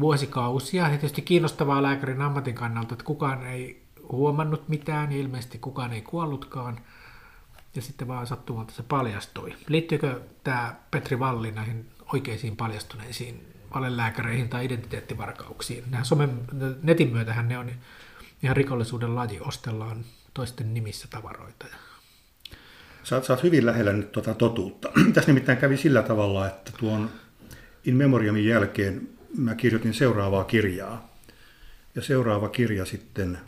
[0.00, 0.82] vuosikausia.
[0.82, 3.82] Ja tietysti kiinnostavaa lääkärin ammatin kannalta, että kukaan ei
[4.12, 6.80] huomannut mitään ja ilmeisesti kukaan ei kuollutkaan.
[7.74, 9.54] Ja sitten vaan sattumalta se paljastui.
[9.68, 15.84] Liittyykö tämä Petri Valli näihin oikeisiin paljastuneisiin valelääkäreihin tai identiteettivarkauksiin?
[15.90, 16.40] Nämä somen,
[16.82, 17.70] netin myötähän ne on
[18.44, 20.04] ihan rikollisuuden laji, ostellaan
[20.34, 21.66] toisten nimissä tavaroita.
[23.02, 24.92] Sä, sä oot hyvin lähellä nyt tuota totuutta.
[25.14, 27.10] Tässä nimittäin kävi sillä tavalla, että tuon
[27.84, 31.14] In Memoriamin jälkeen mä kirjoitin seuraavaa kirjaa.
[31.94, 33.38] Ja seuraava kirja sitten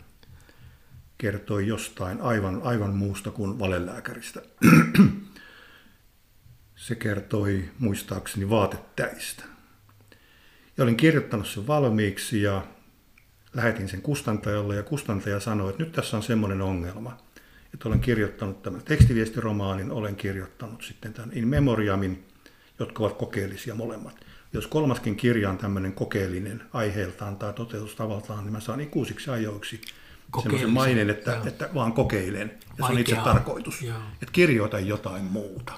[1.17, 4.41] kertoi jostain aivan, aivan muusta kuin valelääkäristä.
[6.75, 9.43] Se kertoi muistaakseni vaatetäistä.
[10.77, 12.67] Ja olin kirjoittanut sen valmiiksi ja
[13.57, 17.17] lähetin sen kustantajalle ja kustantaja sanoi, että nyt tässä on semmoinen ongelma,
[17.73, 22.27] että olen kirjoittanut tämän tekstiviestiromaanin, olen kirjoittanut sitten tämän In Memoriamin,
[22.79, 24.15] jotka ovat kokeellisia molemmat.
[24.53, 29.81] Jos kolmaskin kirja on tämmöinen kokeellinen aiheeltaan tai toteutustavaltaan, niin mä saan ikuisiksi ajoiksi
[30.41, 31.47] semmoisen mainen, että, joo.
[31.47, 32.57] että vaan kokeilen.
[32.77, 33.81] Ja se on itse tarkoitus.
[33.81, 33.97] Joo.
[34.13, 35.73] Että kirjoita jotain muuta.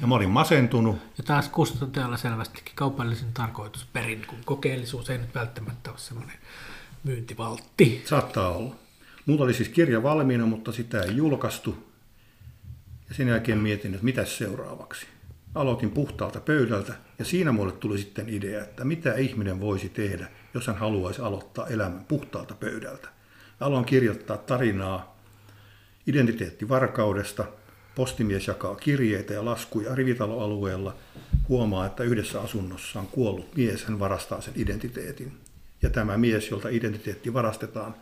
[0.00, 5.90] Ja mä olin masentunut, Ja taas kustantajalla selvästikin kaupallisen tarkoitusperin, kun kokeellisuus ei nyt välttämättä
[5.90, 6.36] ole semmoinen
[7.04, 8.02] myyntivaltti.
[8.04, 8.76] Saattaa olla.
[9.26, 11.94] Mulla oli siis kirja valmiina, mutta sitä ei julkaistu.
[13.08, 15.06] Ja sen jälkeen mietin, että mitä seuraavaksi.
[15.54, 20.66] Aloitin puhtaalta pöydältä ja siinä mulle tuli sitten idea, että mitä ihminen voisi tehdä, jos
[20.66, 23.08] hän haluaisi aloittaa elämän puhtaalta pöydältä.
[23.60, 25.18] Aloin kirjoittaa tarinaa
[26.06, 27.44] identiteettivarkaudesta.
[27.94, 30.96] Postimies jakaa kirjeitä ja laskuja rivitaloalueella.
[31.48, 35.43] Huomaa, että yhdessä asunnossa on kuollut mies, hän varastaa sen identiteetin.
[35.82, 37.94] Ja tämä mies, jolta identiteetti varastetaan,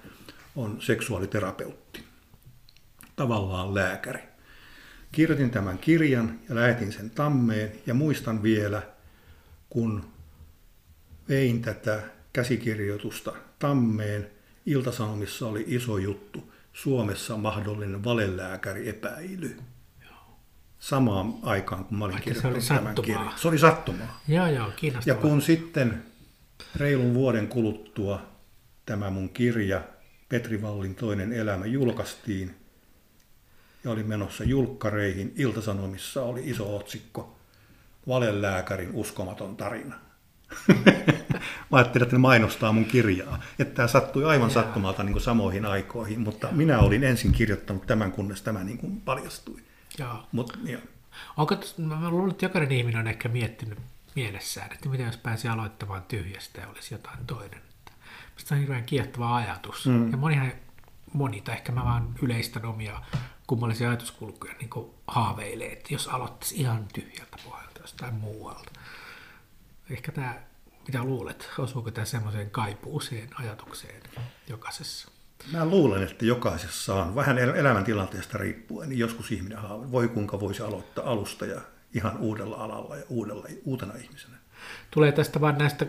[0.57, 2.05] on seksuaaliterapeutti.
[3.17, 4.21] Tavallaan lääkäri.
[5.13, 8.83] Kirjoitin tämän kirjan ja lähetin sen tammeen ja muistan vielä,
[9.71, 10.05] kun
[11.29, 12.01] vein tätä
[12.33, 14.31] käsikirjoitusta tammeen.
[14.67, 16.53] Iltasanomissa oli iso juttu.
[16.73, 19.57] Suomessa mahdollinen valelääkäri epäily.
[20.79, 23.19] Samaan aikaan, kun mä olin Vaikka se kirjoittanut oli tämän sattumaa.
[23.21, 23.39] kirjan.
[23.39, 24.21] Se oli sattumaa.
[24.29, 24.73] Joo, joo,
[25.07, 26.03] Ja kun sitten
[26.77, 28.23] reilun vuoden kuluttua
[28.87, 29.83] tämä mun kirja,
[30.29, 32.55] Petri Vallin toinen elämä, julkaistiin
[33.85, 37.37] ja oli menossa julkkareihin, Iltasanomissa oli iso otsikko,
[38.09, 39.95] Valelääkärin uskomaton tarina.
[41.71, 43.43] Mä ajattelin, että ne mainostaa mun kirjaa.
[43.59, 44.63] Että tämä sattui aivan Jaa.
[44.63, 49.01] sattumalta niin kuin samoihin aikoihin, mutta minä olin ensin kirjoittanut tämän, kunnes tämä niin kuin
[49.01, 49.61] paljastui.
[49.99, 50.27] Joo.
[50.33, 50.79] Mut, ja,
[51.37, 53.79] Onko, mä luulen, että jokainen ihminen on ehkä miettinyt
[54.15, 57.61] mielessään, että mitä jos pääsi aloittamaan tyhjästä ja olisi jotain toinen.
[58.37, 59.87] Se on hirveän kiehtova ajatus.
[59.87, 60.11] Mm.
[60.11, 60.53] Ja monihan,
[61.13, 63.03] moni, tai ehkä mä vaan yleistän omia
[63.47, 68.73] kummallisia ajatuskulkuja, niin kuin haaveilee, että jos aloittaisi ihan tyhjältä pohjalta jostain muualta.
[69.91, 70.35] Ehkä tämä,
[70.87, 74.03] mitä luulet, osuuko tämä semmoiseen kaipuuseen ajatukseen
[74.49, 75.09] jokaisessa?
[75.53, 80.41] Mä luulen, että jokaisessa on vähän el- elämäntilanteesta riippuen, niin joskus ihminen haaveilee, voi kuinka
[80.41, 81.61] voisi aloittaa alusta ja
[81.95, 84.37] ihan uudella alalla ja uudella, uutena ihmisenä.
[84.91, 85.87] Tulee tästä vaan näistä,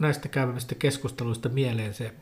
[0.00, 2.14] näistä käymämistä keskusteluista mieleen se,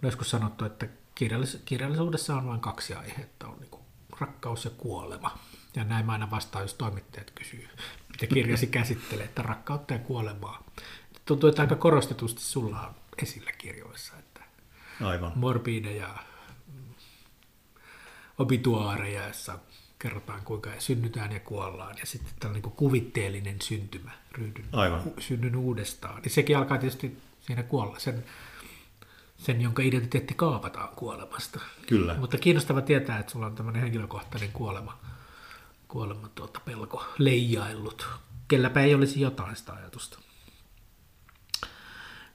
[0.00, 3.82] kun joskus sanottu, että kirjallis- kirjallisuudessa on vain kaksi aihetta, on niin
[4.20, 5.38] rakkaus ja kuolema.
[5.76, 7.68] Ja näin mä aina vastaan, jos toimittajat kysyy,
[8.08, 10.64] mitä kirjasi käsittelee, että rakkautta ja kuolemaa.
[11.24, 14.40] Tuntuu, että aika korostetusti sulla on esillä kirjoissa, että
[15.00, 15.32] Aivan.
[15.34, 16.14] morbiideja,
[18.38, 19.58] obituaareja, jossa
[19.98, 25.02] kerrotaan kuinka synnytään ja kuollaan, ja sitten tällainen niin kuvitteellinen syntymä, ryhdyn, Aivan.
[25.18, 26.22] synnyn uudestaan.
[26.22, 28.24] Niin sekin alkaa tietysti siinä kuolla, sen,
[29.38, 31.60] sen jonka identiteetti kaapataan kuolemasta.
[31.86, 32.14] Kyllä.
[32.14, 34.98] Mutta kiinnostava tietää, että sulla on tämmöinen henkilökohtainen kuolema,
[35.88, 38.06] kuolema tuota pelko leijaillut.
[38.48, 40.18] Kelläpä ei olisi jotain sitä ajatusta.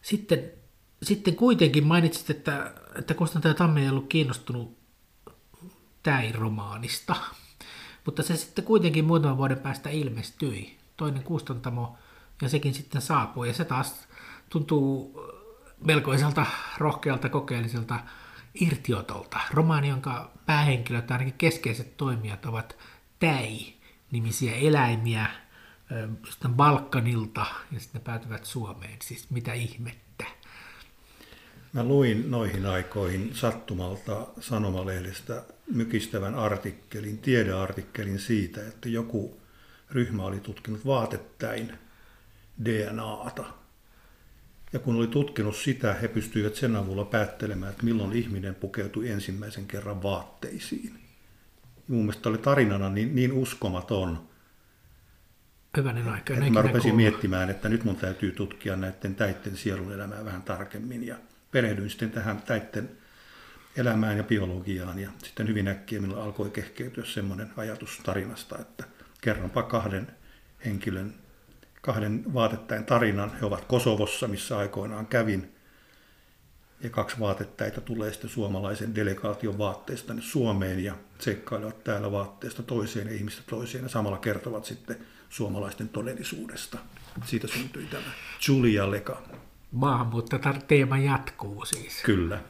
[0.02, 0.52] Sitten,
[1.04, 4.78] sitten kuitenkin mainitsit, että, että Konstantin Tamme ei ollut kiinnostunut
[6.04, 7.15] täiromaanista,
[8.05, 10.77] mutta se sitten kuitenkin muutaman vuoden päästä ilmestyi.
[10.97, 11.97] Toinen kustantamo
[12.41, 14.07] ja sekin sitten saapui ja se taas
[14.49, 15.19] tuntuu
[15.85, 16.45] melkoiselta
[16.77, 17.99] rohkealta kokeelliselta
[18.61, 19.39] irtiotolta.
[19.51, 22.77] Romaani, jonka päähenkilöt, ainakin keskeiset toimijat, ovat
[23.19, 25.25] täi-nimisiä eläimiä
[25.91, 28.97] ö, jostain Balkanilta ja sitten päätyvät Suomeen.
[29.01, 30.25] Siis mitä ihmettä.
[31.73, 39.41] Mä luin noihin aikoihin sattumalta sanomalehdestä mykistävän artikkelin, tiedeartikkelin siitä, että joku
[39.91, 41.77] ryhmä oli tutkinut vaatettäin
[42.65, 43.43] DNAta.
[44.73, 49.67] Ja kun oli tutkinut sitä, he pystyivät sen avulla päättelemään, että milloin ihminen pukeutui ensimmäisen
[49.67, 50.93] kerran vaatteisiin.
[51.75, 54.27] Ja mun mielestä oli tarinana niin, niin uskomaton,
[55.77, 56.33] Hyvänen aika.
[56.33, 61.07] että mä rupesin miettimään, että nyt mun täytyy tutkia näiden täitten sielun elämää vähän tarkemmin.
[61.07, 61.15] Ja
[61.53, 62.89] perehdyin sitten tähän täitten
[63.77, 64.99] elämään ja biologiaan.
[64.99, 68.83] Ja sitten hyvin äkkiä minulla alkoi kehkeytyä semmoinen ajatus tarinasta, että
[69.21, 70.07] kerronpa kahden
[70.65, 71.13] henkilön,
[71.81, 73.31] kahden vaatettain tarinan.
[73.39, 75.55] He ovat Kosovossa, missä aikoinaan kävin.
[76.81, 83.07] Ja kaksi vaatettäitä tulee sitten suomalaisen delegaation vaatteesta tänne Suomeen ja seikkailevat täällä vaatteesta toiseen
[83.07, 84.97] ja ihmistä toiseen ja samalla kertovat sitten
[85.29, 86.77] suomalaisten todellisuudesta.
[87.25, 88.11] Siitä syntyi tämä
[88.47, 89.21] Julia Leka.
[89.73, 92.01] Maahanmuuttoteema jatkuu siis.
[92.03, 92.41] Kyllä.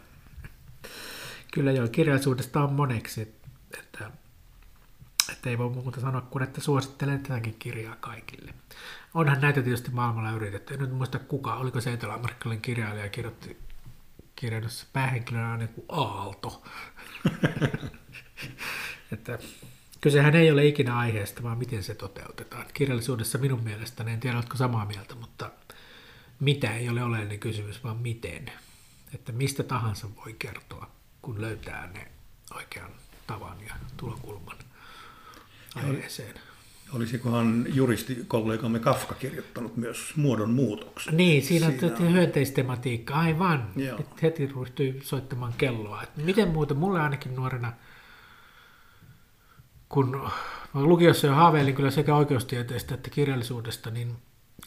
[1.53, 3.21] Kyllä joo, kirjallisuudesta on moneksi,
[3.77, 4.11] että,
[5.31, 8.53] että ei voi muuta sanoa kuin, että suosittelen tätäkin kirjaa kaikille.
[9.13, 10.73] Onhan näitä tietysti maailmalla yritetty.
[10.73, 13.57] En nyt muista kuka, oliko se eteläamerikkalainen kirjailija, kirjoitti
[14.35, 16.63] kirjoitussa päähenkilönä on joku Aalto.
[19.13, 19.39] että
[20.01, 22.65] kysehän ei ole ikinä aiheesta, vaan miten se toteutetaan.
[22.73, 25.51] Kirjallisuudessa minun mielestäni, en tiedä oletko samaa mieltä, mutta
[26.43, 28.51] mitä ei ole oleellinen kysymys, vaan miten.
[29.13, 32.07] Että mistä tahansa voi kertoa, kun löytää ne
[32.55, 32.91] oikean
[33.27, 34.57] tavan ja tulokulman
[35.75, 36.33] aiheeseen.
[36.93, 41.17] Olisikohan juristikollegamme Kafka kirjoittanut myös muodon muutoksen?
[41.17, 43.67] Niin, siinä, siinä on hyönteistematiikka, aivan.
[43.75, 43.99] Joo.
[43.99, 46.03] Et heti ryhtyi soittamaan kelloa.
[46.03, 47.73] Et miten muuten, mulle ainakin nuorena,
[49.89, 50.29] kun
[50.73, 54.15] lukiossa jo haaveilin kyllä sekä oikeustieteestä että kirjallisuudesta, niin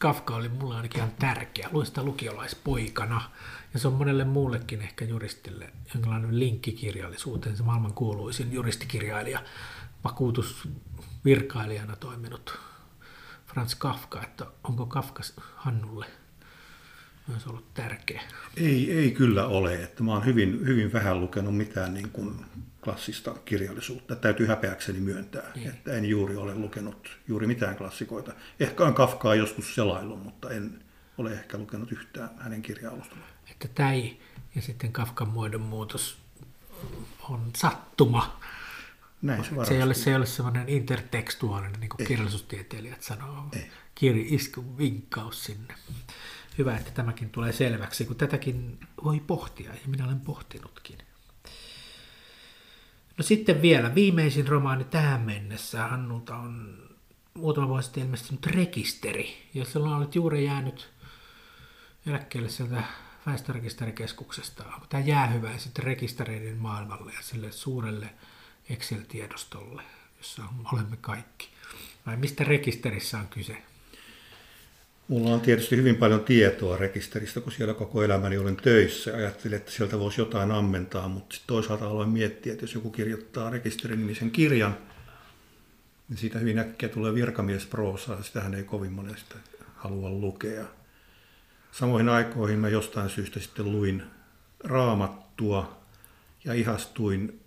[0.00, 1.68] Kafka oli mulle ainakin ihan tärkeä.
[1.72, 3.30] Luin sitä lukiolaispoikana.
[3.74, 7.56] Ja se on monelle muullekin ehkä juristille jonkinlainen linkki kirjallisuuteen.
[7.56, 9.42] Se maailman kuuluisin juristikirjailija,
[10.04, 12.58] vakuutusvirkailijana toiminut
[13.46, 14.22] Franz Kafka.
[14.22, 15.22] Että onko Kafka
[15.56, 16.06] Hannulle
[17.26, 18.22] myös ollut tärkeä?
[18.56, 19.82] Ei, ei kyllä ole.
[19.82, 22.46] Että mä oon hyvin, hyvin vähän lukenut mitään niin kuin
[22.86, 24.16] klassista kirjallisuutta.
[24.16, 25.68] Täytyy häpeäkseni myöntää, niin.
[25.68, 28.32] että en juuri ole lukenut juuri mitään klassikoita.
[28.60, 30.84] Ehkä on Kafkaa joskus selaillut, mutta en
[31.18, 33.22] ole ehkä lukenut yhtään hänen kirja-alustaan.
[33.50, 34.16] Että täi
[34.54, 36.18] ja sitten Kafkan muodon muutos
[37.28, 38.40] on sattuma.
[39.22, 42.06] Näin se, se ei ole, se ei ole semmoinen intertekstuaalinen, niin kuin ei.
[42.06, 43.44] kirjallisuustieteilijät sanoo.
[43.52, 43.70] Ei.
[43.94, 45.74] Kiri isku vinkkaus sinne.
[46.58, 50.98] Hyvä, että tämäkin tulee selväksi, kun tätäkin voi pohtia, ja minä olen pohtinutkin.
[53.18, 56.78] No sitten vielä viimeisin romaani tähän mennessä Hannulta on
[57.34, 60.90] muutama vuosi sitten ilmestynyt rekisteri, jossa olet juuri jäänyt
[62.06, 62.82] eläkkeelle sieltä
[63.26, 64.64] väestörekisterikeskuksesta.
[64.64, 68.10] Onko tämä jäähyväiset rekistereiden maailmalle ja sille suurelle
[68.70, 69.82] Excel-tiedostolle,
[70.18, 70.42] jossa
[70.72, 71.48] olemme kaikki?
[72.06, 73.62] Vai mistä rekisterissä on kyse?
[75.08, 79.14] Mulla on tietysti hyvin paljon tietoa rekisteristä, kun siellä koko elämäni olen töissä.
[79.16, 83.50] Ajattelin, että sieltä voisi jotain ammentaa, mutta sitten toisaalta aloin miettiä, että jos joku kirjoittaa
[83.50, 84.78] rekisterinimisen kirjan,
[86.08, 89.36] niin siitä hyvin äkkiä tulee virkamiesproosaa, sitähän ei kovin monesta
[89.74, 90.64] halua lukea.
[91.72, 94.02] Samoihin aikoihin mä jostain syystä sitten luin
[94.64, 95.80] raamattua
[96.44, 97.40] ja ihastuin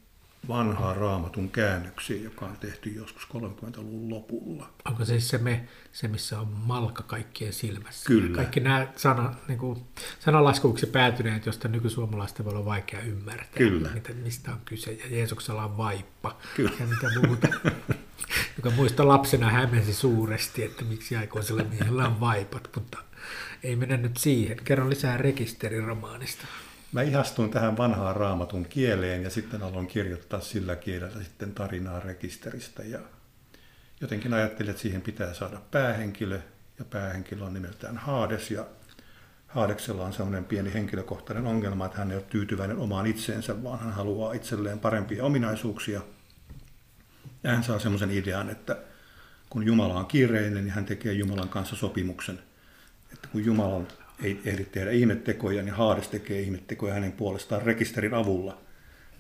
[0.48, 4.70] vanhaa raamatun käännöksiä, joka on tehty joskus 30-luvun lopulla.
[4.86, 8.08] Onko se se, me, se missä on malka kaikkien silmässä?
[8.08, 8.36] Kyllä.
[8.36, 9.82] Kaikki nämä sana, niin kuin,
[10.20, 13.90] sanalaskuuksi päätyneet, josta nykysuomalaisten voi olla vaikea ymmärtää, Kyllä.
[13.94, 14.92] Mitä, mistä on kyse.
[14.92, 16.72] Ja Jeesuksella on vaippa Kyllä.
[16.80, 17.48] ja mitä muuta.
[18.58, 22.98] joka muista lapsena hämmensi suuresti, että miksi aikuisella miehellä on vaipat, mutta
[23.64, 24.58] ei mennä nyt siihen.
[24.64, 26.48] Kerro lisää rekisteriromaanista.
[26.92, 32.84] Mä ihastuin tähän vanhaan raamatun kieleen ja sitten aloin kirjoittaa sillä kielellä sitten tarinaa rekisteristä.
[32.84, 33.00] Ja
[34.02, 36.40] jotenkin ajattelin, että siihen pitää saada päähenkilö
[36.80, 38.66] ja päähenkilö on nimeltään Haades ja
[39.48, 43.94] Haadeksella on sellainen pieni henkilökohtainen ongelma, että hän ei ole tyytyväinen omaan itseensä, vaan hän
[43.94, 46.02] haluaa itselleen parempia ominaisuuksia.
[47.44, 48.78] Ja hän saa semmoisen idean, että
[49.50, 52.40] kun Jumala on kiireinen, niin hän tekee Jumalan kanssa sopimuksen,
[53.14, 53.84] että kun Jumala
[54.24, 58.58] ei ehdi tehdä ihmettekoja, niin Haades tekee ihmettekoja hänen puolestaan rekisterin avulla.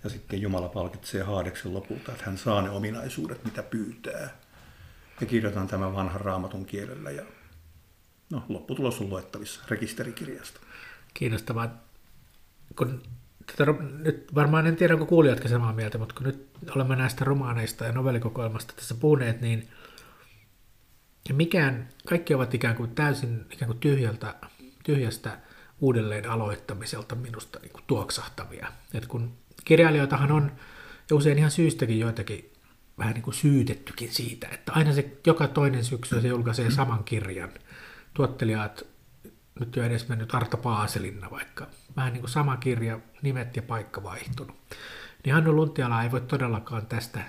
[0.04, 4.30] Ja sitten Jumala palkitsee Haadeksen lopulta, että hän saa ne ominaisuudet, mitä pyytää.
[5.22, 7.24] Ja kirjoitan tämän vanhan raamatun kielellä ja
[8.30, 10.60] no, lopputulos on luettavissa rekisterikirjasta.
[11.14, 11.84] Kiinnostavaa.
[12.76, 13.04] Kun
[13.58, 13.74] tätä,
[14.04, 17.91] nyt varmaan en tiedä, onko kuulijatkin samaa mieltä, mutta kun nyt olemme näistä romaaneista ja
[17.91, 19.70] novellikokoelmasta tässä puhuneet, niin
[21.34, 24.36] mikään, kaikki ovat ikään kuin täysin ikään kuin tyhjältä,
[24.90, 25.38] tyhjästä
[25.82, 28.68] uudelleen aloittamiselta minusta niin kuin tuoksahtavia.
[28.94, 29.34] Et kun
[29.66, 30.52] kirjailijoitahan on,
[31.10, 32.54] ja usein ihan syystäkin joitakin
[32.98, 37.50] vähän niin kuin syytettykin siitä, että aina se joka toinen syksy se julkaisee saman kirjan.
[38.14, 38.84] Tuottelijat,
[39.60, 44.04] nyt jo edes mennyt Arto Paaselinna vaikka, vähän niin kuin sama kirja, nimet ja paikka
[44.04, 44.58] vaihtunut.
[45.26, 47.20] Niin Hannu Luntiala ei voi todellakaan tästä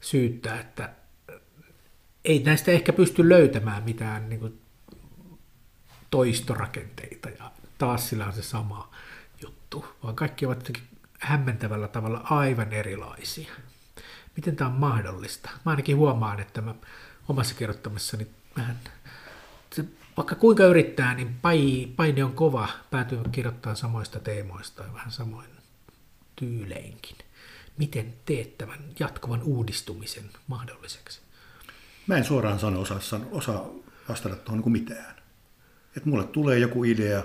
[0.00, 0.90] syyttää, että
[2.24, 4.60] ei näistä ehkä pysty löytämään mitään niin kuin
[6.10, 8.90] toistorakenteita ja taas sillä on se sama
[9.42, 10.88] juttu, vaan kaikki ovat jotenkin
[11.18, 13.52] hämmentävällä tavalla aivan erilaisia.
[14.36, 15.50] Miten tämä on mahdollista?
[15.64, 16.74] Mä ainakin huomaan, että mä
[17.28, 18.78] omassa kirjoittamisessani vähän,
[19.72, 19.84] se,
[20.16, 21.38] vaikka kuinka yrittää, niin
[21.96, 25.48] paine on kova päätyä kirjoittamaan samoista teemoista ja vähän samoin
[26.36, 27.16] tyyleinkin.
[27.78, 31.20] Miten teet tämän jatkuvan uudistumisen mahdolliseksi?
[32.06, 32.98] Mä en suoraan sano osaa,
[33.30, 33.66] osaa
[34.08, 35.14] vastata tuohon niin mitään.
[35.98, 37.22] Että mulle tulee joku idea,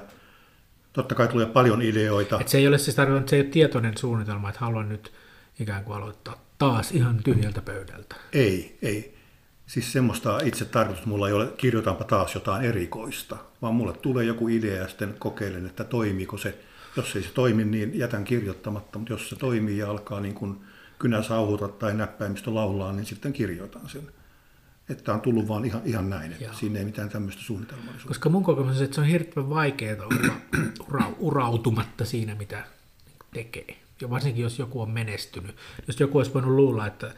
[0.93, 2.39] totta kai tulee paljon ideoita.
[2.41, 5.11] Et se ei ole siis tarkoittanut, se ei ole tietoinen suunnitelma, että haluan nyt
[5.59, 8.15] ikään kuin aloittaa taas ihan tyhjältä pöydältä.
[8.34, 9.17] Ei, ei.
[9.67, 14.47] Siis semmoista itse tarkoitus mulla ei ole, kirjoitanpa taas jotain erikoista, vaan mulle tulee joku
[14.47, 16.57] idea ja sitten kokeilen, että toimiiko se.
[16.97, 20.57] Jos ei se toimi, niin jätän kirjoittamatta, mutta jos se toimii ja alkaa niin kuin
[20.99, 24.01] kynä sauhuta tai näppäimistö laulaa, niin sitten kirjoitan sen.
[24.89, 26.53] Että on tullut vaan ihan, ihan näin, että Joo.
[26.53, 28.07] siinä ei mitään tämmöistä suunnitelmallisuutta.
[28.07, 30.34] Koska mun kokemus on, että se on hirveän vaikeaa olla
[30.89, 32.65] ura, urautumatta siinä, mitä
[33.34, 33.77] tekee.
[34.01, 35.55] Ja varsinkin, jos joku on menestynyt.
[35.88, 37.13] Jos joku olisi voinut luulla, että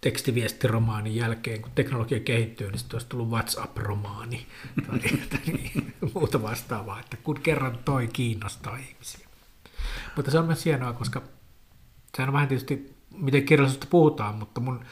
[0.00, 4.46] tekstiviestiromaanin jälkeen, kun teknologia kehittyy, niin sitten olisi tullut WhatsApp-romaani
[4.86, 4.98] tai,
[5.30, 5.70] tai
[6.14, 9.28] muuta vastaavaa, että kun kerran toi kiinnostaa ihmisiä.
[10.16, 11.22] Mutta se on myös hienoa, koska
[12.16, 14.84] sehän on vähän tietysti, miten kirjallisuudesta puhutaan, mutta mun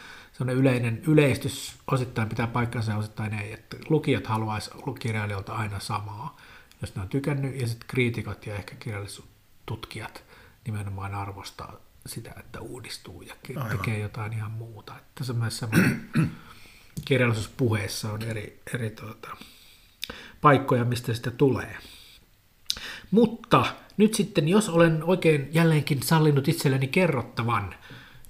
[0.51, 6.37] yleinen yleistys osittain pitää paikkansa ja osittain ei, että lukijat haluaisivat kirjailijoilta aina samaa,
[6.81, 10.25] jos ne on tykännyt, ja sitten kriitikot ja ehkä kirjallisuustutkijat
[10.65, 11.77] nimenomaan arvostaa
[12.07, 13.79] sitä, että uudistuu ja Aivan.
[13.79, 14.95] tekee jotain ihan muuta.
[14.99, 16.11] Että se myös semmoinen
[17.05, 19.29] kirjallisuuspuheessa on eri, eri tuota,
[20.41, 21.77] paikkoja, mistä sitä tulee.
[23.11, 23.67] Mutta
[23.97, 27.75] nyt sitten, jos olen oikein jälleenkin sallinut itselleni kerrottavan,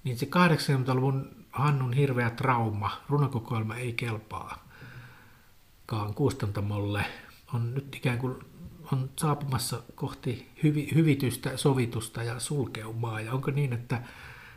[0.04, 4.64] niin se 80-luvun Hannun hirveä trauma, runokokoelma ei kelpaakaan
[6.14, 7.04] kustantamolle,
[7.54, 8.36] on nyt ikään kuin
[8.92, 13.20] on saapumassa kohti hyvi, hyvitystä, sovitusta ja sulkeumaa.
[13.20, 14.02] Ja onko niin, että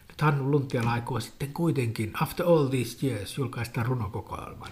[0.09, 4.71] nyt Hannu Luntiala aikoo sitten kuitenkin, after all these years, julkaista runokokoelman?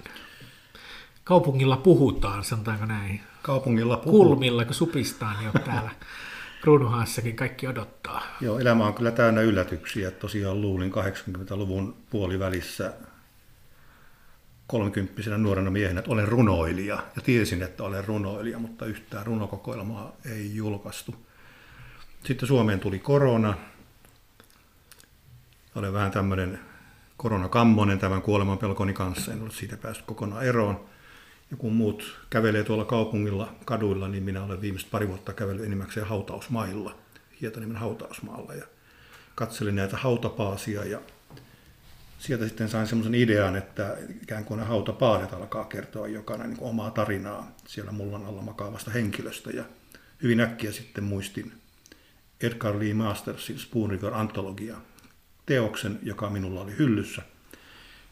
[1.23, 3.21] Kaupungilla puhutaan, sanotaanko näin?
[3.41, 4.27] Kaupungilla puhutaan.
[4.27, 5.91] Kulmilla, kun supistaan jo täällä
[6.63, 8.21] kruunuhaassakin kaikki odottaa.
[8.41, 10.11] Joo, elämä on kyllä täynnä yllätyksiä.
[10.11, 12.93] Tosiaan luulin 80-luvun puolivälissä
[14.67, 17.03] kolmekymppisenä nuorena miehenä, että olen runoilija.
[17.15, 21.15] Ja tiesin, että olen runoilija, mutta yhtään runokokoelmaa ei julkaistu.
[22.23, 23.53] Sitten Suomeen tuli korona.
[25.75, 26.59] Olen vähän tämmöinen
[27.17, 29.33] koronakammonen tämän kuoleman pelkoni kanssa.
[29.33, 30.92] En ole siitä päässyt kokonaan eroon.
[31.57, 36.95] Kun muut kävelee tuolla kaupungilla kaduilla, niin minä olen viimeiset pari vuotta kävellyt enimmäkseen hautausmailla,
[37.41, 38.53] Hietanimen hautausmaalla.
[38.53, 38.65] Ja
[39.35, 40.99] katselin näitä hautapaasia ja
[42.19, 46.91] sieltä sitten sain semmoisen idean, että ikään kuin ne hautapaadet alkaa kertoa jokainen niin omaa
[46.91, 49.49] tarinaa siellä mullan alla makaavasta henkilöstä.
[49.49, 49.63] Ja
[50.23, 51.53] hyvin äkkiä sitten muistin
[52.41, 54.77] Edgar Lee Mastersin Spoon River Anthologia
[55.45, 57.21] teoksen, joka minulla oli hyllyssä.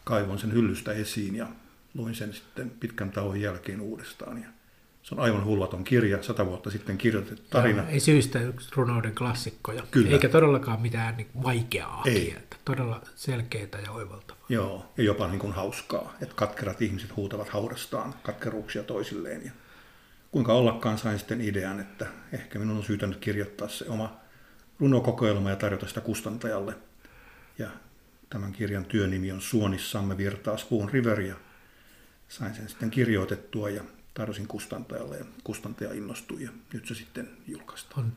[0.04, 1.48] Kaivoin sen hyllystä esiin ja
[1.94, 4.38] luin sen sitten pitkän tauon jälkeen uudestaan.
[4.38, 4.48] Ja
[5.04, 7.82] se on aivan hulvaton kirja, sata vuotta sitten kirjoitettu tarina.
[7.84, 10.10] Ja ei syystä yksi runouden klassikkoja, Kyllä.
[10.10, 12.26] eikä todellakaan mitään niin vaikeaa Ei.
[12.26, 12.56] kieltä.
[12.66, 14.46] Todella selkeää ja oivaltavaa.
[14.50, 19.46] Joo, ja jopa niin kuin hauskaa, että katkerat ihmiset huutavat haudastaan katkeruuksia toisilleen.
[19.46, 19.52] Ja
[20.32, 24.16] kuinka ollakaan sain sitten idean, että ehkä minun on syytä nyt kirjoittaa se oma
[24.80, 26.74] runokokoelma ja tarjota sitä kustantajalle.
[27.58, 27.68] Ja
[28.30, 31.36] tämän kirjan työnimi on Suonissamme virtaa Spoon River ja
[32.32, 38.06] sain sen sitten kirjoitettua ja tarjosin kustantajalle ja kustantaja innostui ja nyt se sitten julkaistaan.
[38.06, 38.14] On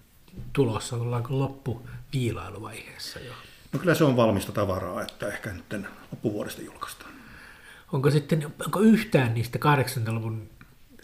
[0.52, 3.32] tulossa, ollaanko loppu viilailuvaiheessa jo.
[3.72, 7.10] No kyllä se on valmista tavaraa, että ehkä nyt loppuvuodesta julkaistaan.
[7.92, 10.50] Onko sitten, onko yhtään niistä 80-luvun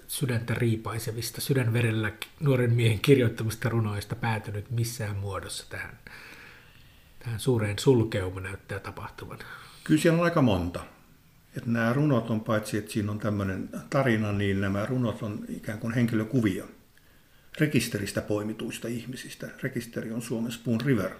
[0.06, 5.98] sydäntä riipaisevista, sydänverellä nuoren miehen kirjoittamista runoista päätynyt missään muodossa tähän,
[7.18, 9.38] tähän suureen sulkeuma näyttää tapahtuvan?
[9.84, 10.80] Kyllä siellä on aika monta.
[11.56, 15.78] Että nämä runot on paitsi, että siinä on tämmöinen tarina, niin nämä runot on ikään
[15.78, 16.64] kuin henkilökuvia
[17.60, 19.48] rekisteristä poimituista ihmisistä.
[19.62, 21.10] Rekisteri on Suomen Spoon River.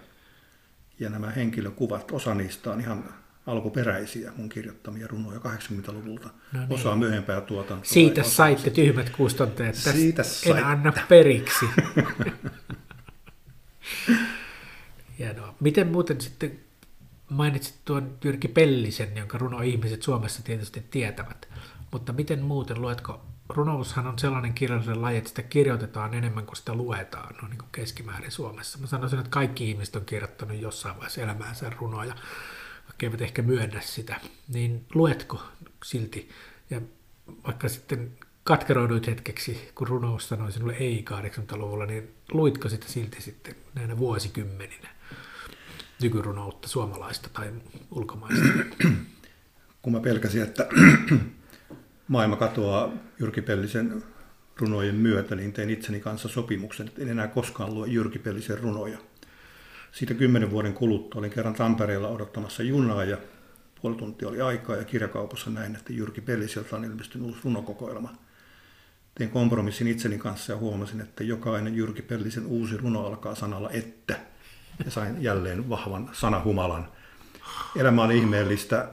[0.99, 3.13] Ja nämä henkilökuvat, osa niistä on ihan
[3.47, 6.29] alkuperäisiä mun kirjoittamia runoja 80-luvulta.
[6.53, 6.73] No niin.
[6.73, 7.85] Osa myöhempää tuotantoa.
[7.85, 9.75] Siitä saitte tyhmät kustantajat.
[9.75, 11.65] Tästä Siitä en anna periksi.
[15.19, 15.55] Hienoa.
[15.59, 16.59] Miten muuten sitten
[17.31, 21.49] mainitsit tuon Jyrki Pellisen, jonka runo ihmiset Suomessa tietysti tietävät,
[21.91, 26.73] mutta miten muuten, luetko, runoushan on sellainen kirjallinen laji, että sitä kirjoitetaan enemmän kuin sitä
[26.73, 28.79] luetaan, no niin kuin keskimäärin Suomessa.
[28.79, 32.15] Mä sanoisin, että kaikki ihmiset on kirjoittanut jossain vaiheessa elämäänsä runoja,
[32.83, 35.43] vaikka eivät ehkä myönnä sitä, niin luetko
[35.83, 36.29] silti,
[36.69, 36.81] ja
[37.45, 38.11] vaikka sitten
[38.43, 45.00] katkeroiduit hetkeksi, kun runous sanoi sinulle ei 80-luvulla, niin luitko sitä silti sitten näinä vuosikymmeninä
[46.01, 47.53] nykyrunoutta, suomalaista tai
[47.91, 48.45] ulkomaista?
[49.81, 50.67] kun mä pelkäsin, että
[52.07, 54.03] maailma katoaa Jyrki Pellisen
[54.57, 58.97] runojen myötä, niin tein itseni kanssa sopimuksen, että en enää koskaan lue Jyrki Pellisen runoja.
[59.91, 63.17] Siitä kymmenen vuoden kuluttua olin kerran Tampereella odottamassa junaa ja
[63.81, 68.13] puoli tuntia oli aikaa ja kirjakaupassa näin, että Jyrki Pelliseltä on ilmestynyt uusi runokokoelma.
[69.15, 74.30] Tein kompromissin itseni kanssa ja huomasin, että jokainen Jyrki Pellisen uusi runo alkaa sanalla että.
[74.87, 76.87] Sain jälleen vahvan sanahumalan.
[77.75, 78.89] Elämä oli ihmeellistä.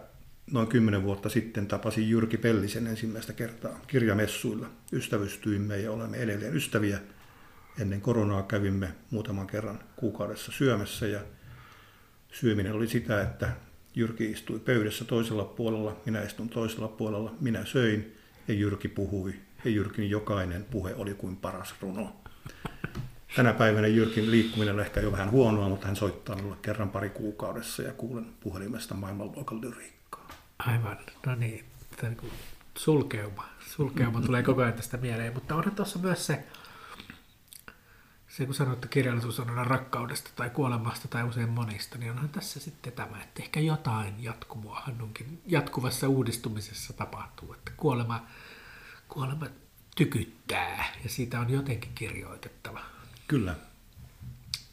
[0.52, 4.66] Noin kymmenen vuotta sitten tapasin Jyrki Pellisen ensimmäistä kertaa kirjamessuilla.
[4.92, 6.98] Ystävystyimme ja olemme edelleen ystäviä.
[7.80, 11.20] Ennen koronaa kävimme muutaman kerran kuukaudessa syömässä ja
[12.32, 13.48] syöminen oli sitä, että
[13.94, 18.16] Jyrki istui pöydässä toisella puolella, minä istun toisella puolella, minä söin
[18.48, 19.34] ja Jyrki puhui.
[19.64, 22.16] Ja Jyrkin jokainen puhe oli kuin paras runo.
[23.36, 27.10] Tänä päivänä Jyrkin liikkuminen on ehkä jo vähän huonoa, mutta hän soittaa minulle kerran pari
[27.10, 30.28] kuukaudessa ja kuulen puhelimesta maailmanluokan lyriikkaa.
[30.58, 31.64] Aivan, no niin,
[31.96, 32.32] tämä niin kuin
[32.78, 33.48] sulkeuma.
[33.66, 36.44] Sulkeuma tulee koko ajan tästä mieleen, mutta onhan tuossa myös se,
[38.28, 42.28] se kun sanoit, että kirjallisuus on aina rakkaudesta tai kuolemasta tai usein monista, niin onhan
[42.28, 48.26] tässä sitten tämä, että ehkä jotain jatkumoa Hannunkin jatkuvassa uudistumisessa tapahtuu, että kuolema,
[49.08, 49.46] kuolema
[49.96, 52.97] tykyttää ja siitä on jotenkin kirjoitettava.
[53.28, 53.54] Kyllä.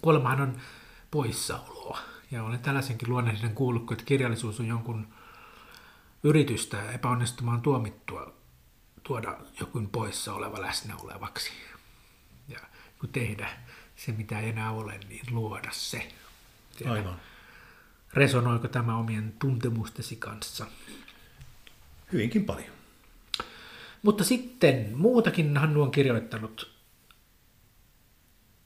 [0.02, 0.58] Kuolemahan on
[1.12, 2.00] poissaoloa.
[2.32, 5.08] Ja olen tällaisenkin luonnehdinnan kuullut, että kirjallisuus on jonkun
[6.24, 8.34] yritystä epäonnistumaan tuomittua
[9.04, 11.52] tuoda jokin poissa oleva läsnä olevaksi.
[12.48, 12.60] Ja
[13.00, 13.50] kun tehdä
[13.96, 16.12] se, mitä ei enää ole, niin luoda se.
[16.78, 17.20] Tiedä, Aivan.
[18.14, 20.66] Resonoiko tämä omien tuntemustesi kanssa?
[22.12, 22.70] Hyvinkin paljon.
[24.04, 26.75] Mutta sitten muutakin Hannu on kirjoittanut.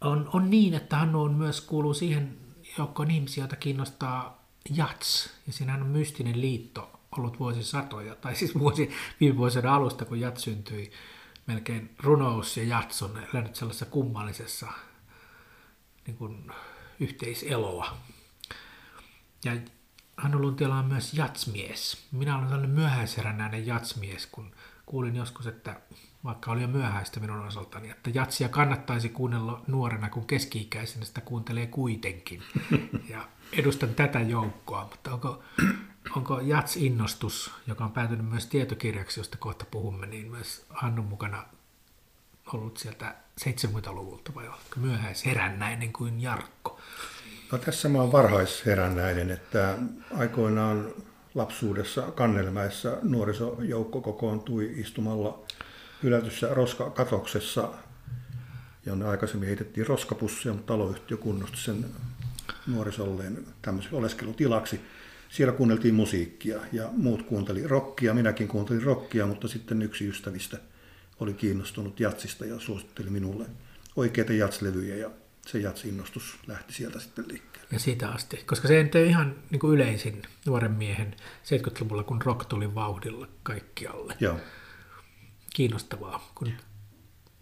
[0.02, 2.38] On, on niin, että Hannu on myös kuuluu siihen
[2.78, 5.30] joukkoon ihmisiä, joita kiinnostaa jats.
[5.47, 8.89] Ja siinähän on mystinen liitto ollut vuosisatoja, tai siis vuosi,
[9.20, 10.91] viime vuosien alusta, kun jats syntyi.
[11.47, 14.68] Melkein runous ja jats on elänyt sellaisessa kummallisessa
[16.08, 16.52] niin kuin,
[17.00, 17.97] yhteiseloa.
[19.45, 19.52] Ja
[20.18, 22.08] Hannu Luntiala on myös jatsmies.
[22.12, 24.52] Minä olen tällainen myöhäisherännäinen jatsmies, kun
[24.86, 25.82] kuulin joskus, että
[26.24, 31.68] vaikka oli jo myöhäistä minun osaltani, että jatsia kannattaisi kuunnella nuorena, kun keski-ikäisenä sitä kuuntelee
[31.68, 32.44] kuitenkin.
[33.10, 35.44] Ja edustan tätä joukkoa, mutta onko,
[36.16, 41.46] onko jats-innostus, joka on päätynyt myös tietokirjaksi, josta kohta puhumme, niin myös Hannun mukana
[42.54, 46.80] ollut sieltä 70-luvulta vai oletko myöhäisherännäinen kuin Jarkko?
[47.52, 49.78] No tässä mä oon varhaisherännäinen, että
[50.18, 50.94] aikoinaan
[51.36, 55.40] lapsuudessa Kannelmäessä nuorisojoukko kokoontui istumalla
[56.04, 57.70] hylätyssä roskakatoksessa,
[58.86, 61.86] jonne aikaisemmin heitettiin roskapussia, mutta taloyhtiö kunnosti sen
[62.68, 64.82] nuorisolleen tämmöisen oleskelutilaksi.
[65.30, 70.58] Siellä kuunneltiin musiikkia ja muut kuunteli rockia, minäkin kuuntelin rockia, mutta sitten yksi ystävistä
[71.20, 73.45] oli kiinnostunut jatsista ja suositteli minulle
[73.95, 75.10] oikeita jatslevyjä ja
[75.45, 77.70] se jatsinnostus lähti sieltä sitten liikkeelle.
[77.72, 82.45] Ja siitä asti, koska se ei ihan niin kuin yleisin nuoren miehen 70-luvulla, kun rock
[82.45, 84.16] tuli vauhdilla kaikkialle.
[84.20, 84.39] Joo.
[85.54, 86.52] Kiinnostavaa, kun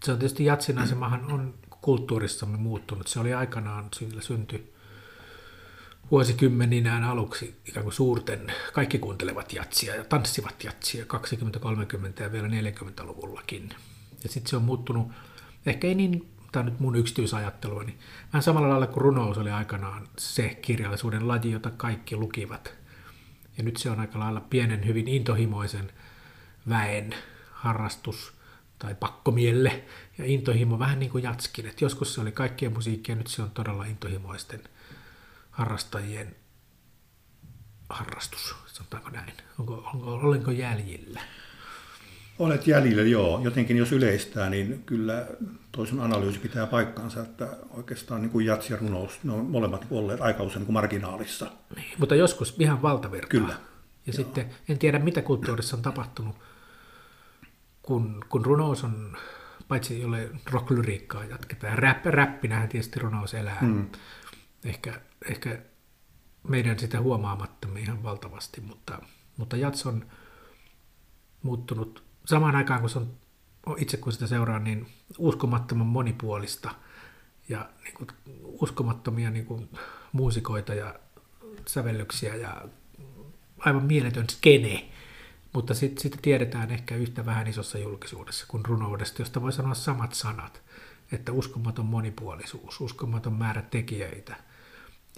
[0.04, 3.06] se on tietysti jatsin asemahan on kulttuurissamme muuttunut.
[3.06, 4.74] Se oli aikanaan, sillä syntyi
[6.10, 12.48] vuosikymmeninään aluksi ikään kuin suurten, kaikki kuuntelevat jatsia ja tanssivat jatsia 20, 30 ja vielä
[12.48, 13.68] 40-luvullakin.
[14.22, 15.08] Ja sitten se on muuttunut,
[15.66, 17.98] ehkä ei niin, tämä on nyt mun yksityisajattelua, niin
[18.32, 22.74] vähän samalla lailla kuin runous oli aikanaan se kirjallisuuden laji, jota kaikki lukivat.
[23.58, 25.92] Ja nyt se on aika lailla pienen, hyvin intohimoisen
[26.68, 27.14] väen
[27.58, 28.32] harrastus
[28.78, 29.84] tai pakkomielle
[30.18, 31.66] ja intohimo vähän niin kuin jatskin.
[31.66, 34.60] Et joskus se oli kaikkien musiikkia, nyt se on todella intohimoisten–
[35.58, 36.36] harrastajien
[37.90, 39.32] harrastus, sanotaanko näin?
[39.58, 41.20] Onko, onko, olenko jäljillä?
[42.38, 43.40] Olet jäljillä, joo.
[43.44, 45.26] Jotenkin jos yleistää, niin kyllä
[45.72, 50.20] toisen analyysi pitää paikkansa, että oikeastaan niin kuin jats ja runous, ne on molemmat olleet
[50.20, 51.50] aika usein niin marginaalissa.
[51.76, 53.28] Niin, mutta joskus ihan valtavirtaa.
[53.28, 53.52] Kyllä.
[53.52, 53.58] Ja
[54.06, 54.16] joo.
[54.16, 56.36] sitten en tiedä, mitä kulttuurissa on tapahtunut,
[57.88, 59.16] kun, kun runous on,
[59.68, 63.58] paitsi jolle rocklyriikkaa jatketaan, rap, räppinähän tietysti runous elää.
[63.60, 63.88] Hmm.
[64.64, 65.58] Ehkä ehkä
[66.48, 68.98] meidän sitä huomaamatta ihan valtavasti, mutta,
[69.36, 70.06] mutta Jats on
[71.42, 73.16] muuttunut samaan aikaan, kun se on
[73.76, 74.86] itse kun sitä seuraa, niin
[75.18, 76.70] uskomattoman monipuolista
[77.48, 78.08] ja niin kuin,
[78.42, 79.68] uskomattomia niin kuin,
[80.12, 80.94] muusikoita ja
[81.66, 82.62] sävellyksiä ja
[83.58, 84.88] aivan mieletön skene,
[85.52, 90.14] mutta sitten sit tiedetään ehkä yhtä vähän isossa julkisuudessa kuin runoudesta, josta voi sanoa samat
[90.14, 90.62] sanat,
[91.12, 94.36] että uskomaton monipuolisuus, uskomaton määrä tekijöitä–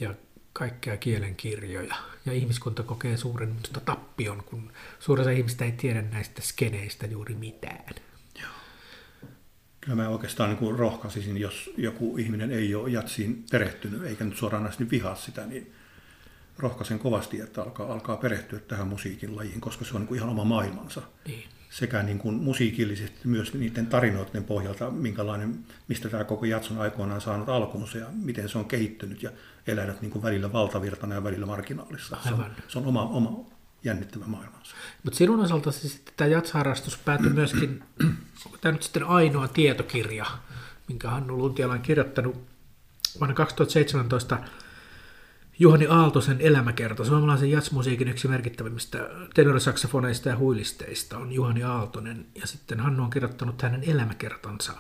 [0.01, 0.15] ja
[0.53, 1.95] kaikkea kielenkirjoja.
[2.27, 7.95] Ja ihmiskunta kokee suuren tappion, kun suurin osa ihmistä ei tiedä näistä skeneistä juuri mitään.
[9.81, 14.39] Kyllä mä oikeastaan niin rohkaisisin, jos joku ihminen ei ole jatsiin perehtynyt, eikä nyt
[14.79, 15.73] niin vihaa sitä, niin
[16.61, 20.31] rohkaisen kovasti, että alkaa, alkaa perehtyä tähän musiikin lajiin, koska se on niin kuin ihan
[20.31, 21.03] oma maailmansa.
[21.27, 27.21] Niin sekä niin kuin musiikillisesti myös niiden tarinoiden pohjalta, minkälainen, mistä tämä koko jatson aikoinaan
[27.21, 29.31] saanut alkunsa ja miten se on kehittynyt ja
[29.67, 32.17] elänyt niin kuin välillä valtavirtana ja välillä marginaalissa.
[32.29, 33.45] Se on, se on oma, oma
[33.85, 34.77] jännittävä maailmansa.
[35.03, 37.83] Mutta sinun osalta siis tämä jatsharrastus päätyi myöskin,
[38.47, 40.27] onko tämä nyt sitten ainoa tietokirja,
[40.89, 42.47] minkä Hannu Luntiala on kirjoittanut
[43.21, 44.39] vuonna 2017
[45.63, 48.99] Juhani Aaltosen elämäkerta, suomalaisen jatsmusiikin yksi merkittävimmistä
[49.35, 52.27] tenorisaksofoneista ja huilisteista on Juhani Aaltonen.
[52.35, 54.73] Ja sitten Hannu on kirjoittanut hänen elämäkertansa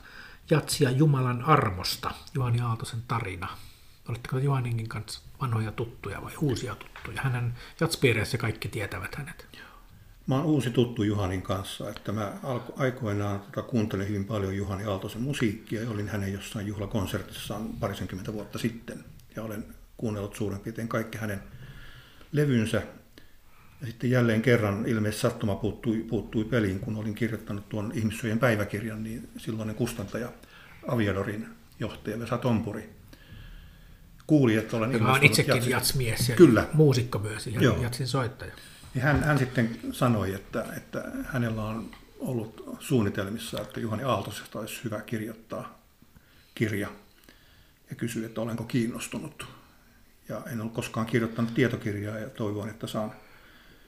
[0.51, 3.49] Jatsia Jumalan armosta, Juhani Aaltosen tarina.
[4.09, 7.23] Oletteko Juhaninkin kanssa vanhoja tuttuja vai uusia tuttuja?
[7.23, 9.47] Hänen jatspiireissä kaikki tietävät hänet.
[10.27, 12.33] Mä oon uusi tuttu Juhanin kanssa, että mä
[12.77, 18.59] aikoinaan tota, kuuntelin hyvin paljon Juhani Aaltosen musiikkia ja olin hänen jossain juhlakonsertissaan parisenkymmentä vuotta
[18.59, 19.05] sitten.
[19.37, 21.43] Ja olen kuunnellut suurin piirtein kaikki hänen
[22.33, 22.83] levynsä.
[23.81, 29.03] Ja sitten jälleen kerran ilmeisesti sattuma puuttui, puuttui peliin, kun olin kirjoittanut tuon ihmissuojen päiväkirjan,
[29.03, 30.33] niin silloinen kustantaja
[30.89, 31.49] Aviadorin
[31.81, 32.91] johtaja Vesa Tompuri
[34.27, 35.71] kuuli, että olen Joka on itsekin jatsin.
[35.71, 36.69] jatsmies ja Kyllä.
[36.73, 37.83] muusikko myös ja Joo.
[37.83, 38.53] jatsin soittaja.
[38.95, 44.85] Ja hän, hän sitten sanoi, että, että hänellä on ollut suunnitelmissa, että Juhani Aaltosesta olisi
[44.85, 45.83] hyvä kirjoittaa
[46.55, 46.89] kirja
[47.91, 49.60] ja kysyi, että olenko kiinnostunut
[50.29, 53.13] ja en ole koskaan kirjoittanut tietokirjaa ja toivon, että saan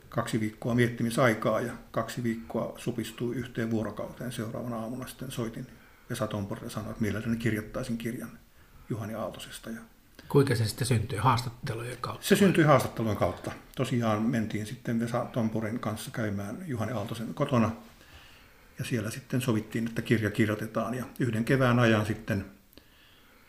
[0.09, 4.33] kaksi viikkoa miettimisaikaa ja kaksi viikkoa supistui yhteen vuorokauteen.
[4.33, 5.67] Seuraavana aamuna sitten soitin
[6.11, 8.39] Vesa Tomporille ja sanoin, että mielelläni kirjoittaisin kirjan
[8.91, 9.71] Juhani Aaltosesta.
[9.71, 9.81] Ja
[10.29, 11.19] Kuinka se sitten syntyi?
[11.19, 12.27] Haastattelujen kautta?
[12.27, 13.53] Se syntyi haastattelujen kautta.
[13.77, 17.71] Tosiaan mentiin sitten Vesa Tomporin kanssa käymään Juhani Aaltosen kotona.
[18.79, 20.95] Ja siellä sitten sovittiin, että kirja kirjoitetaan.
[20.95, 22.45] Ja yhden kevään ajan sitten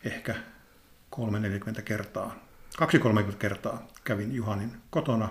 [0.03, 0.36] ehkä
[1.15, 2.43] 3-40 kertaa
[2.78, 5.30] kaksi 30 kertaa kävin Juhanin kotona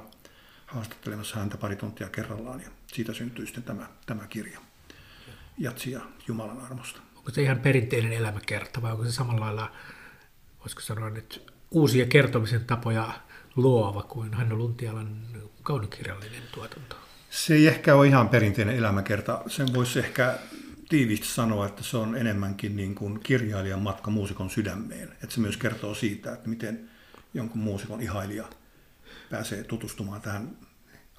[0.66, 4.58] haastattelemassa häntä pari tuntia kerrallaan ja siitä syntyi sitten tämä, tämä kirja,
[5.58, 7.00] Jatsia Jumalan armosta.
[7.16, 9.72] Onko se ihan perinteinen elämäkerta vai onko se samalla lailla,
[10.60, 13.12] voisiko sanoa nyt, uusia kertomisen tapoja
[13.56, 15.16] luova kuin Hannu Luntialan
[15.62, 16.96] kaunokirjallinen tuotanto?
[17.30, 19.42] Se ei ehkä ole ihan perinteinen elämäkerta.
[19.46, 20.38] Sen voisi ehkä
[20.88, 25.08] tiiviisti sanoa, että se on enemmänkin niin kuin kirjailijan matka muusikon sydämeen.
[25.12, 26.90] Että se myös kertoo siitä, että miten
[27.34, 28.48] jonkun muusikon ihailija
[29.30, 30.56] pääsee tutustumaan tähän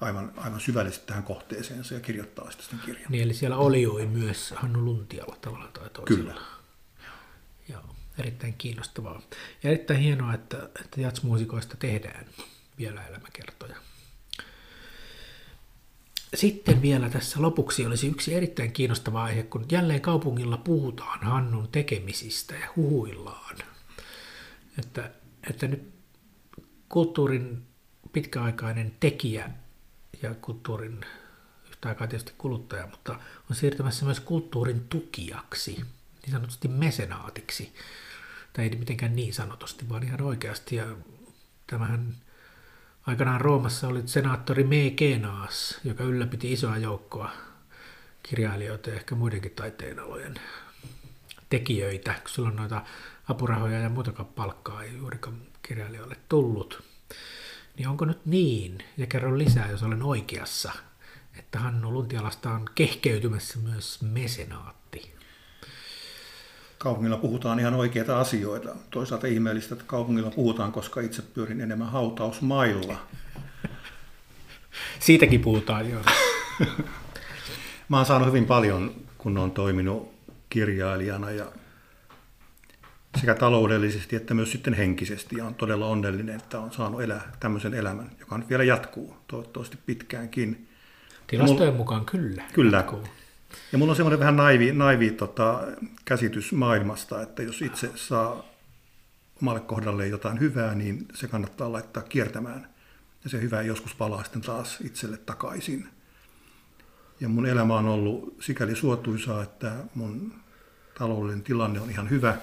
[0.00, 3.12] aivan, aivan syvällisesti tähän kohteeseensa ja kirjoittaa sitten sen kirjan.
[3.12, 6.32] Niin, eli siellä olioi myös Hannu Luntiala tavallaan tai toisella.
[6.32, 6.40] Kyllä.
[7.68, 7.82] Joo.
[8.18, 9.22] erittäin kiinnostavaa.
[9.62, 12.26] Ja erittäin hienoa, että, että jatsmuusikoista tehdään
[12.78, 13.76] vielä elämäkertoja.
[16.34, 22.54] Sitten vielä tässä lopuksi olisi yksi erittäin kiinnostava aihe, kun jälleen kaupungilla puhutaan Hannun tekemisistä
[22.54, 23.56] ja huhuillaan.
[24.78, 25.10] Että,
[25.50, 25.93] että nyt
[26.88, 27.66] kulttuurin
[28.12, 29.50] pitkäaikainen tekijä
[30.22, 31.00] ja kulttuurin
[31.70, 33.18] yhtä aikaa tietysti kuluttaja, mutta
[33.50, 35.84] on siirtymässä myös kulttuurin tukijaksi,
[36.22, 37.74] niin sanotusti mesenaatiksi.
[38.52, 40.76] Tai ei mitenkään niin sanotusti, vaan ihan oikeasti.
[40.76, 40.86] Ja
[41.66, 42.14] tämähän
[43.06, 47.30] aikanaan Roomassa oli senaattori Mekenaas, joka ylläpiti isoa joukkoa
[48.22, 50.34] kirjailijoita ja ehkä muidenkin taiteenalojen
[51.50, 52.82] tekijöitä, kun silloin noita
[53.28, 56.82] apurahoja ja muutakaan palkkaa ei juurikaan kirjailijoille tullut.
[57.76, 60.72] Niin onko nyt niin, ja kerron lisää, jos olen oikeassa,
[61.38, 65.14] että Hannu Luntialasta on kehkeytymässä myös mesenaatti.
[66.78, 68.76] Kaupungilla puhutaan ihan oikeita asioita.
[68.90, 72.98] Toisaalta ihmeellistä, että kaupungilla puhutaan, koska itse pyörin enemmän hautausmailla.
[75.00, 76.02] Siitäkin puhutaan, joo.
[77.88, 80.14] Mä oon saanut hyvin paljon, kun on toiminut
[80.48, 81.52] kirjailijana ja
[83.20, 85.36] sekä taloudellisesti että myös sitten henkisesti.
[85.36, 89.78] Ja on todella onnellinen, että on saanut elää tämmöisen elämän, joka nyt vielä jatkuu toivottavasti
[89.86, 90.68] pitkäänkin.
[91.26, 92.42] Tilastojen mulla, mukaan kyllä.
[92.52, 92.76] Kyllä.
[92.76, 93.04] Jatkuu.
[93.72, 95.60] Ja mulla on semmoinen vähän naivi, naivi tota,
[96.04, 98.44] käsitys maailmasta, että jos itse saa
[99.42, 102.68] omalle kohdalle jotain hyvää, niin se kannattaa laittaa kiertämään.
[103.24, 105.88] Ja se hyvä joskus palaa sitten taas itselle takaisin.
[107.20, 110.32] Ja mun elämä on ollut sikäli suotuisaa, että mun
[110.98, 112.36] taloudellinen tilanne on ihan hyvä.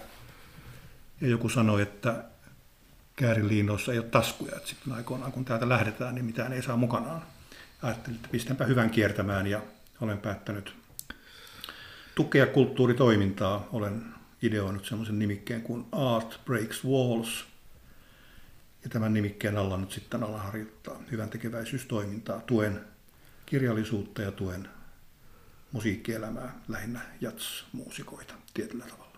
[1.21, 2.23] Ja joku sanoi, että
[3.15, 4.55] kääriliinoissa ei ole taskuja.
[4.55, 7.21] Että sitten aikoinaan, kun täältä lähdetään, niin mitään ei saa mukanaan.
[7.81, 9.61] Ajattelin, että pistänpä hyvän kiertämään ja
[10.01, 10.75] olen päättänyt
[12.15, 13.67] tukea kulttuuritoimintaa.
[13.71, 14.03] Olen
[14.41, 17.45] ideoinut semmoisen nimikkeen kuin Art Breaks Walls.
[18.83, 22.41] Ja tämän nimikkeen alla nyt sitten ala harjoittaa hyvän tekeväisyystoimintaa.
[22.41, 22.81] Tuen
[23.45, 24.69] kirjallisuutta ja tuen
[25.71, 29.10] musiikkielämää, lähinnä jats-muusikoita tietyllä tavalla.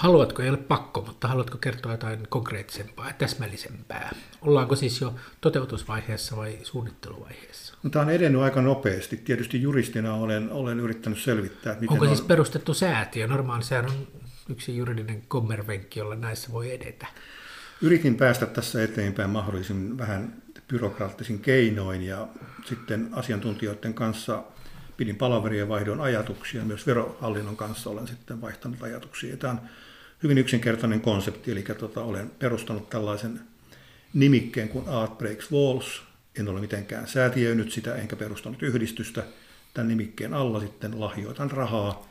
[0.00, 4.14] Haluatko, ei ole pakko, mutta haluatko kertoa jotain konkreettisempaa ja täsmällisempää?
[4.42, 7.74] Ollaanko siis jo toteutusvaiheessa vai suunnitteluvaiheessa?
[7.82, 9.16] No, tämä on edennyt aika nopeasti.
[9.16, 12.16] Tietysti juristina olen, olen yrittänyt selvittää, miten Onko on...
[12.16, 13.26] siis perustettu säätiö?
[13.26, 14.08] Normaali sehän on
[14.48, 17.06] yksi juridinen kommervenkki, jolla näissä voi edetä.
[17.80, 22.28] Yritin päästä tässä eteenpäin mahdollisimman vähän byrokraattisin keinoin ja
[22.64, 24.42] sitten asiantuntijoiden kanssa
[24.96, 26.64] pidin palaverien vaihdon ajatuksia.
[26.64, 29.36] Myös verohallinnon kanssa olen sitten vaihtanut ajatuksia.
[29.36, 29.60] Tämä on
[30.22, 33.40] hyvin yksinkertainen konsepti, eli tota, olen perustanut tällaisen
[34.14, 36.02] nimikkeen kuin Art Breaks Walls.
[36.38, 39.22] En ole mitenkään säätiöinyt sitä, enkä perustanut yhdistystä.
[39.74, 42.08] Tämän nimikkeen alla sitten lahjoitan rahaa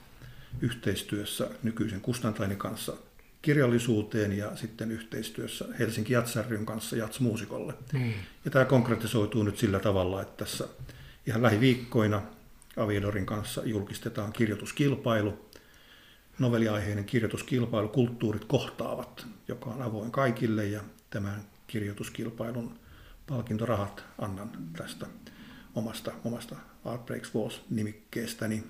[0.61, 2.93] yhteistyössä nykyisen kustantajani kanssa
[3.41, 7.73] kirjallisuuteen ja sitten yhteistyössä Helsinki Jatsarryn kanssa Jats-muusikolle.
[7.93, 8.13] Mm.
[8.45, 10.67] Ja tämä konkretisoituu nyt sillä tavalla, että tässä
[11.27, 12.21] ihan lähiviikkoina
[12.77, 15.48] Aviedorin kanssa julkistetaan kirjoituskilpailu,
[16.39, 22.79] novelliaiheinen kirjoituskilpailu Kulttuurit kohtaavat, joka on avoin kaikille ja tämän kirjoituskilpailun
[23.27, 25.05] palkintorahat annan tästä
[25.75, 28.63] omasta, omasta Art Breaks Walls-nimikkeestäni.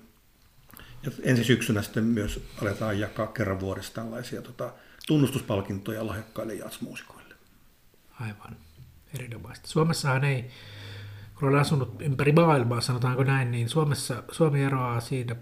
[1.02, 4.72] Ja ensi syksynä sitten myös aletaan jakaa kerran vuodessa tällaisia tota,
[5.06, 7.34] tunnustuspalkintoja lahjakkaille jatsmuusikoille.
[8.20, 8.56] Aivan,
[9.14, 9.68] erinomaista.
[9.68, 10.50] Suomessahan ei
[11.40, 15.36] kun olen asunut ympäri maailmaa, sanotaanko näin, niin Suomessa, Suomi eroaa siinä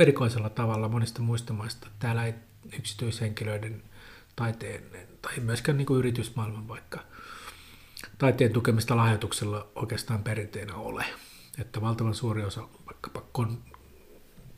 [0.00, 1.88] erikoisella tavalla monista muista maista.
[1.98, 2.34] Täällä ei
[2.78, 3.82] yksityishenkilöiden
[4.36, 4.82] taiteen
[5.22, 7.00] tai myöskään niin kuin yritysmaailman vaikka
[8.18, 11.04] taiteen tukemista lahjoituksella oikeastaan perinteenä ole.
[11.58, 13.58] Että valtavan suuri osa vaikkapa kon,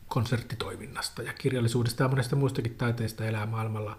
[0.08, 3.98] konserttitoiminnasta ja kirjallisuudesta ja monesta muistakin taiteista elää maailmalla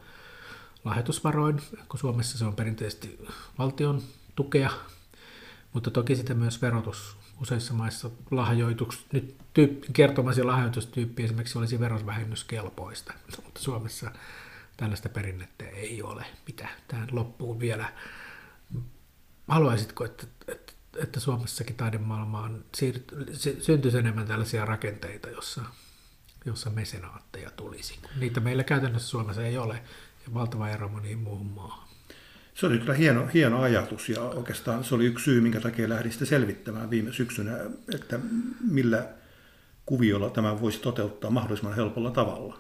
[0.86, 3.20] lahjoitusvaroin, kun Suomessa se on perinteisesti
[3.57, 4.01] valtion
[4.36, 4.70] tukea
[5.76, 13.14] mutta toki sitä myös verotus useissa maissa lahjoitus, nyt tyyppi, kertomasi lahjoitustyyppi esimerkiksi olisi verosvähennyskelpoista,
[13.44, 14.12] mutta Suomessa
[14.78, 16.26] tällaista perinnettä ei ole.
[16.48, 17.94] Mitä tähän loppuun vielä?
[19.48, 22.66] Haluaisitko, että, että, että Suomessakin taidemaailmaan
[23.60, 25.62] syntyisi enemmän tällaisia rakenteita, jossa,
[26.46, 28.00] jossa mesenaatteja tulisi?
[28.20, 29.84] Niitä meillä käytännössä Suomessa ei ole,
[30.28, 31.85] ja valtava ero moniin muuhun maahan.
[32.56, 36.12] Se oli kyllä hieno, hieno ajatus ja oikeastaan se oli yksi syy, minkä takia lähdin
[36.12, 37.58] sitä selvittämään viime syksynä,
[37.95, 38.20] että
[38.70, 39.08] millä
[39.86, 42.60] kuviolla tämä voisi toteuttaa mahdollisimman helpolla tavalla.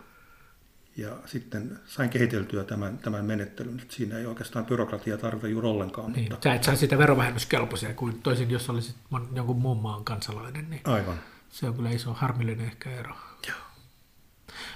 [0.97, 6.11] Ja sitten sain kehiteltyä tämän, tämän menettelyn, että siinä ei oikeastaan byrokratia tarvitse juuri ollenkaan.
[6.11, 6.49] Niin, mutta...
[6.49, 8.95] Sä et saa sitä verovähennyskelpoisia kuin toisin, jos olisit
[9.35, 10.69] jonkun muun maan kansalainen.
[10.69, 11.19] Niin Aivan.
[11.49, 13.15] Se on kyllä iso harmillinen ehkä ero.
[13.47, 13.57] Joo.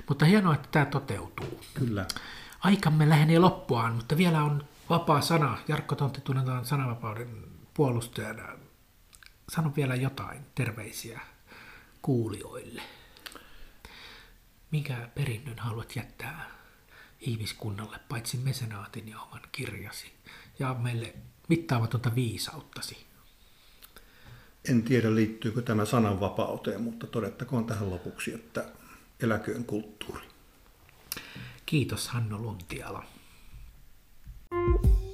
[0.09, 1.61] Mutta hienoa, että tämä toteutuu.
[1.74, 2.05] Kyllä.
[2.59, 5.57] Aikamme lähenee loppuaan, mutta vielä on vapaa sana.
[5.67, 8.57] Jarkko Tontti tunnetaan sananvapauden puolustajana.
[9.49, 11.19] Sano vielä jotain terveisiä
[12.01, 12.81] kuulijoille.
[14.71, 16.51] Mikä perinnön haluat jättää
[17.19, 20.13] ihmiskunnalle, paitsi mesenaatin ja oman kirjasi,
[20.59, 21.13] ja meille
[21.47, 23.07] mittaamatonta viisauttasi?
[24.69, 28.65] En tiedä, liittyykö tämä sananvapauteen, mutta todettakoon tähän lopuksi, että
[29.19, 30.25] eläköön kulttuuri.
[31.65, 33.05] Kiitos Hanno Luntiala.
[34.52, 35.09] Thank you.